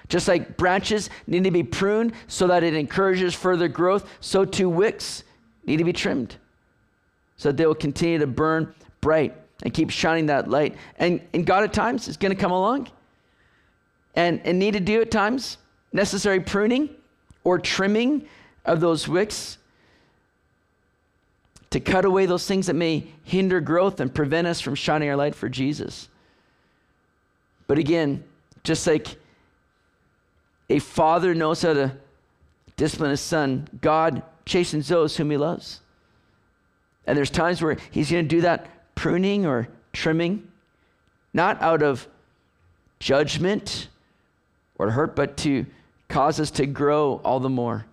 [0.07, 4.69] Just like branches need to be pruned so that it encourages further growth, so too
[4.69, 5.23] wicks
[5.65, 6.37] need to be trimmed
[7.37, 10.75] so that they will continue to burn bright and keep shining that light.
[10.97, 12.89] And, and God at times is going to come along
[14.15, 15.57] and, and need to do at times
[15.93, 16.89] necessary pruning
[17.43, 18.27] or trimming
[18.65, 19.57] of those wicks
[21.69, 25.15] to cut away those things that may hinder growth and prevent us from shining our
[25.15, 26.09] light for Jesus.
[27.67, 28.23] But again,
[28.63, 29.17] just like
[30.69, 31.97] a father knows how to
[32.75, 35.81] discipline his son, God chastens those whom he loves.
[37.05, 40.47] And there's times where he's going to do that pruning or trimming,
[41.33, 42.07] not out of
[42.99, 43.87] judgment
[44.77, 45.65] or hurt, but to
[46.09, 47.85] cause us to grow all the more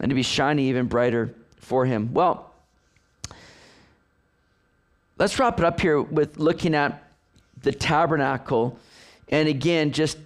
[0.00, 2.12] and to be shining even brighter for him.
[2.12, 2.52] Well,
[5.18, 7.07] let's wrap it up here with looking at
[7.68, 8.78] the tabernacle
[9.28, 10.16] and again, just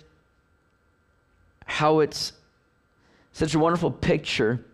[1.67, 2.33] how it's
[3.33, 4.65] such a wonderful picture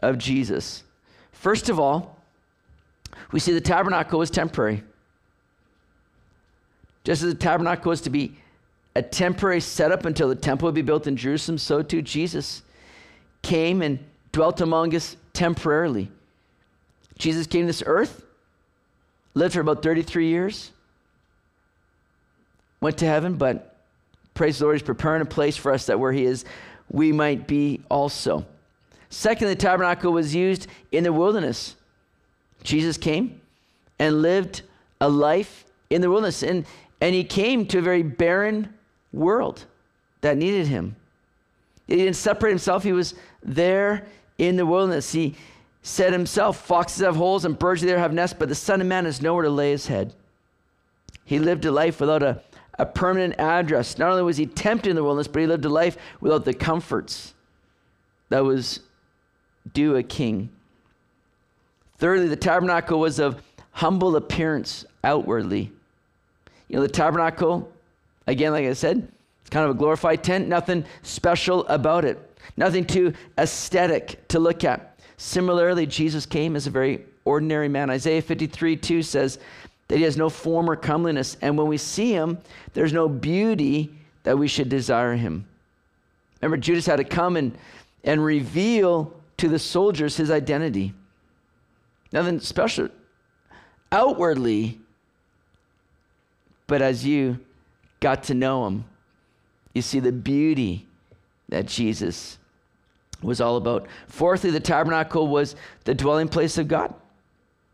[0.00, 0.84] of Jesus.
[1.32, 2.16] First of all,
[3.30, 4.82] we see the tabernacle was temporary.
[7.04, 8.36] Just as the tabernacle was to be
[8.96, 12.62] a temporary setup until the temple would be built in Jerusalem, so too Jesus
[13.42, 13.98] came and
[14.32, 16.10] dwelt among us temporarily.
[17.18, 18.24] Jesus came to this earth,
[19.34, 20.70] lived for about 33 years,
[22.80, 23.76] went to heaven, but
[24.34, 26.44] praise the Lord, He's preparing a place for us that where He is,
[26.90, 28.46] we might be also.
[29.10, 31.76] Second, the tabernacle was used in the wilderness.
[32.62, 33.40] Jesus came
[33.98, 34.62] and lived
[35.00, 36.66] a life in the wilderness, and,
[37.00, 38.72] and He came to a very barren
[39.12, 39.64] world
[40.20, 40.96] that needed Him.
[41.86, 44.06] He didn't separate Himself, He was there
[44.36, 45.12] in the wilderness.
[45.12, 45.36] He
[45.82, 49.04] said Himself, Foxes have holes and birds there have nests, but the Son of Man
[49.04, 50.14] has nowhere to lay His head.
[51.24, 52.42] He lived a life without a
[52.78, 53.98] a permanent address.
[53.98, 56.54] Not only was he tempted in the wilderness, but he lived a life without the
[56.54, 57.34] comforts
[58.28, 58.80] that was
[59.72, 60.50] due a king.
[61.98, 65.72] Thirdly, the tabernacle was of humble appearance outwardly.
[66.68, 67.70] You know, the tabernacle,
[68.26, 69.08] again, like I said,
[69.40, 72.18] it's kind of a glorified tent, nothing special about it,
[72.56, 75.00] nothing too aesthetic to look at.
[75.16, 77.90] Similarly, Jesus came as a very ordinary man.
[77.90, 79.38] Isaiah 53 2 says,
[79.88, 81.36] that he has no form or comeliness.
[81.40, 82.38] And when we see him,
[82.74, 83.90] there's no beauty
[84.22, 85.46] that we should desire him.
[86.40, 87.56] Remember, Judas had to come and,
[88.04, 90.94] and reveal to the soldiers his identity.
[92.12, 92.88] Nothing special
[93.90, 94.78] outwardly,
[96.66, 97.38] but as you
[98.00, 98.84] got to know him,
[99.74, 100.86] you see the beauty
[101.48, 102.38] that Jesus
[103.22, 103.86] was all about.
[104.06, 106.94] Fourthly, the tabernacle was the dwelling place of God.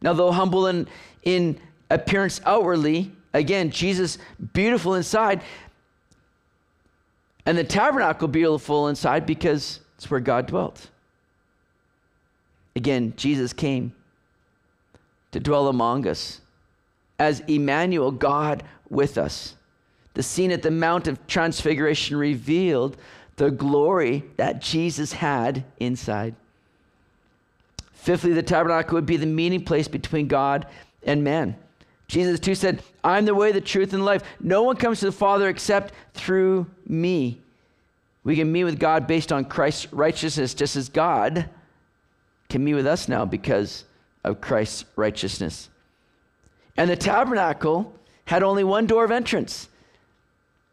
[0.01, 0.87] Now, though humble in,
[1.23, 1.61] in
[1.95, 3.12] appearance outwardly.
[3.32, 4.18] Again, Jesus
[4.53, 5.42] beautiful inside.
[7.47, 10.90] And the tabernacle beautiful inside because it's where God dwelt.
[12.76, 13.95] Again, Jesus came
[15.32, 16.40] to dwell among us
[17.18, 19.55] as Emmanuel, God with us.
[20.14, 22.97] The scene at the Mount of Transfiguration revealed
[23.36, 26.34] the glory that Jesus had inside.
[27.92, 30.66] Fifthly, the tabernacle would be the meeting place between God
[31.03, 31.57] and man.
[32.15, 34.23] Jesus too said, I'm the way, the truth, and life.
[34.39, 37.41] No one comes to the Father except through me.
[38.23, 41.51] We can meet with God based on Christ's righteousness, just as God
[42.49, 43.85] can meet with us now because
[44.23, 45.69] of Christ's righteousness.
[46.77, 47.93] And the tabernacle
[48.27, 49.69] had only one door of entrance.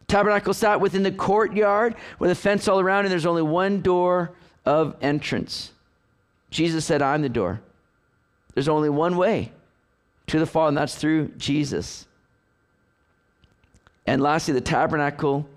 [0.07, 4.31] tabernacle sat within the courtyard with a fence all around, and there's only one door
[4.63, 5.71] of entrance.
[6.51, 7.61] Jesus said, I'm the door.
[8.53, 9.51] There's only one way
[10.31, 12.07] to the Father, and that's through Jesus.
[14.05, 15.47] And lastly, the tabernacle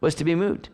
[0.00, 0.68] was to be moved.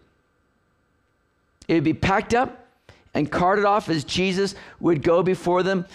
[1.66, 2.66] It would be packed up
[3.14, 5.86] and carted off as Jesus would go before them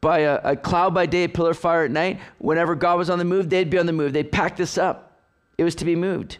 [0.00, 2.20] by a, a, cloud by day, a pillar of fire at night.
[2.38, 4.12] Whenever God was on the move, they'd be on the move.
[4.12, 5.18] They'd pack this up.
[5.56, 6.38] It was to be moved.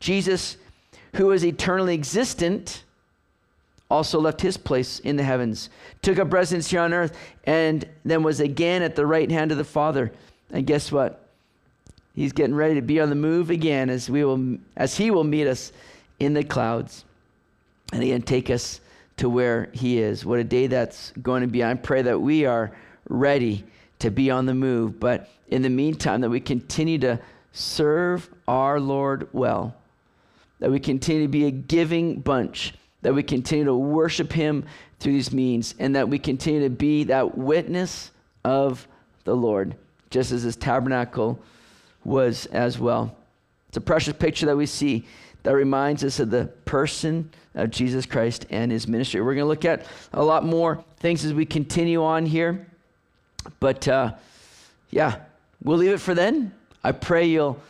[0.00, 0.56] Jesus,
[1.14, 2.82] who was eternally existent,
[3.92, 5.68] also left his place in the heavens,
[6.00, 7.14] took up residence here on earth,
[7.44, 10.10] and then was again at the right hand of the Father.
[10.50, 11.26] And guess what?
[12.14, 15.24] He's getting ready to be on the move again as we will as he will
[15.24, 15.72] meet us
[16.18, 17.04] in the clouds.
[17.92, 18.80] And again take us
[19.18, 20.24] to where he is.
[20.24, 21.62] What a day that's going to be.
[21.62, 22.72] I pray that we are
[23.08, 23.64] ready
[23.98, 27.20] to be on the move, but in the meantime that we continue to
[27.52, 29.74] serve our Lord well.
[30.60, 32.72] That we continue to be a giving bunch
[33.02, 34.64] that we continue to worship Him
[34.98, 38.10] through these means, and that we continue to be that witness
[38.44, 38.86] of
[39.24, 39.74] the Lord,
[40.10, 41.38] just as His tabernacle
[42.04, 43.16] was as well.
[43.68, 45.04] It's a precious picture that we see
[45.42, 49.20] that reminds us of the person of Jesus Christ and His ministry.
[49.20, 52.66] We're going to look at a lot more things as we continue on here,
[53.58, 54.12] but uh,
[54.90, 55.16] yeah,
[55.62, 56.52] we'll leave it for then.
[56.84, 57.60] I pray you'll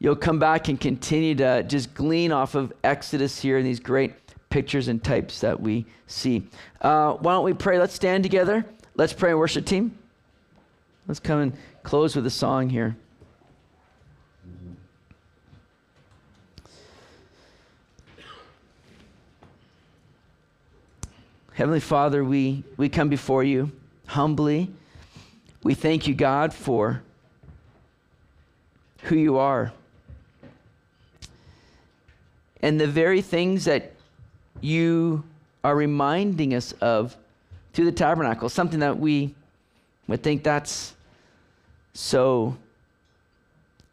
[0.00, 4.12] you'll come back and continue to just glean off of Exodus here and these great
[4.50, 6.42] pictures and types that we see.
[6.80, 7.78] Uh, why don't we pray?
[7.78, 8.64] Let's stand together.
[8.94, 9.96] Let's pray, worship team.
[11.06, 12.96] Let's come and close with a song here.
[21.52, 23.72] Heavenly Father, we, we come before you
[24.06, 24.70] humbly.
[25.64, 27.02] We thank you, God, for
[29.02, 29.72] who you are.
[32.62, 33.92] And the very things that
[34.60, 35.24] you
[35.64, 37.16] are reminding us of
[37.72, 39.34] through the tabernacle, something that we
[40.06, 40.94] would think that's
[41.92, 42.56] so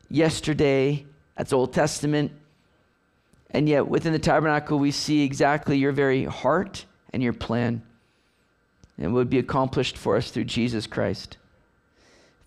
[0.10, 1.06] yesterday,
[1.38, 2.32] that's Old Testament.
[3.52, 7.82] And yet within the tabernacle, we see exactly your very heart and your plan
[8.98, 11.38] and would be accomplished for us through Jesus Christ.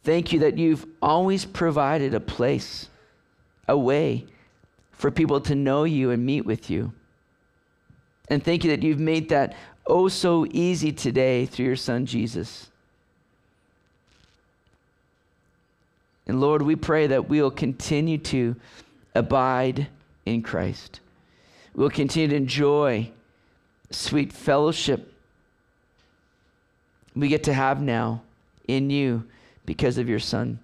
[0.02, 2.88] Thank you that you've always provided a place,
[3.66, 4.26] a way
[4.92, 6.92] for people to know you and meet with you.
[8.30, 9.56] And thank you that you've made that
[9.86, 12.68] oh so easy today through your son Jesus.
[16.26, 18.54] And Lord, we pray that we'll continue to
[19.14, 19.86] abide
[20.26, 21.00] in Christ.
[21.74, 23.10] We'll continue to enjoy
[23.90, 25.14] sweet fellowship
[27.18, 28.22] we get to have now
[28.68, 29.24] in you
[29.66, 30.58] because of your Son.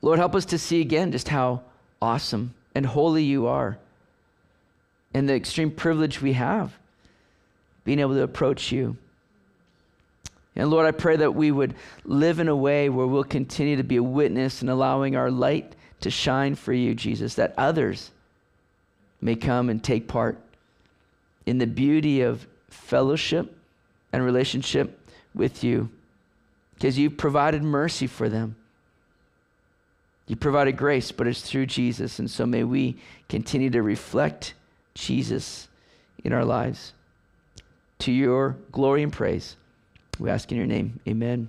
[0.00, 1.62] Lord, help us to see again just how
[2.00, 3.78] awesome and holy you are
[5.14, 6.76] and the extreme privilege we have
[7.84, 8.96] being able to approach you.
[10.56, 13.82] And Lord, I pray that we would live in a way where we'll continue to
[13.82, 18.10] be a witness and allowing our light to shine for you, Jesus, that others
[19.20, 20.38] may come and take part
[21.46, 23.54] in the beauty of fellowship
[24.12, 25.00] and relationship
[25.34, 25.90] with you
[26.74, 28.56] because you've provided mercy for them.
[30.26, 32.18] You provided grace, but it's through Jesus.
[32.18, 32.96] And so may we
[33.28, 34.54] continue to reflect
[34.94, 35.68] Jesus
[36.22, 36.92] in our lives.
[38.00, 39.56] To your glory and praise,
[40.18, 41.00] we ask in your name.
[41.08, 41.48] Amen.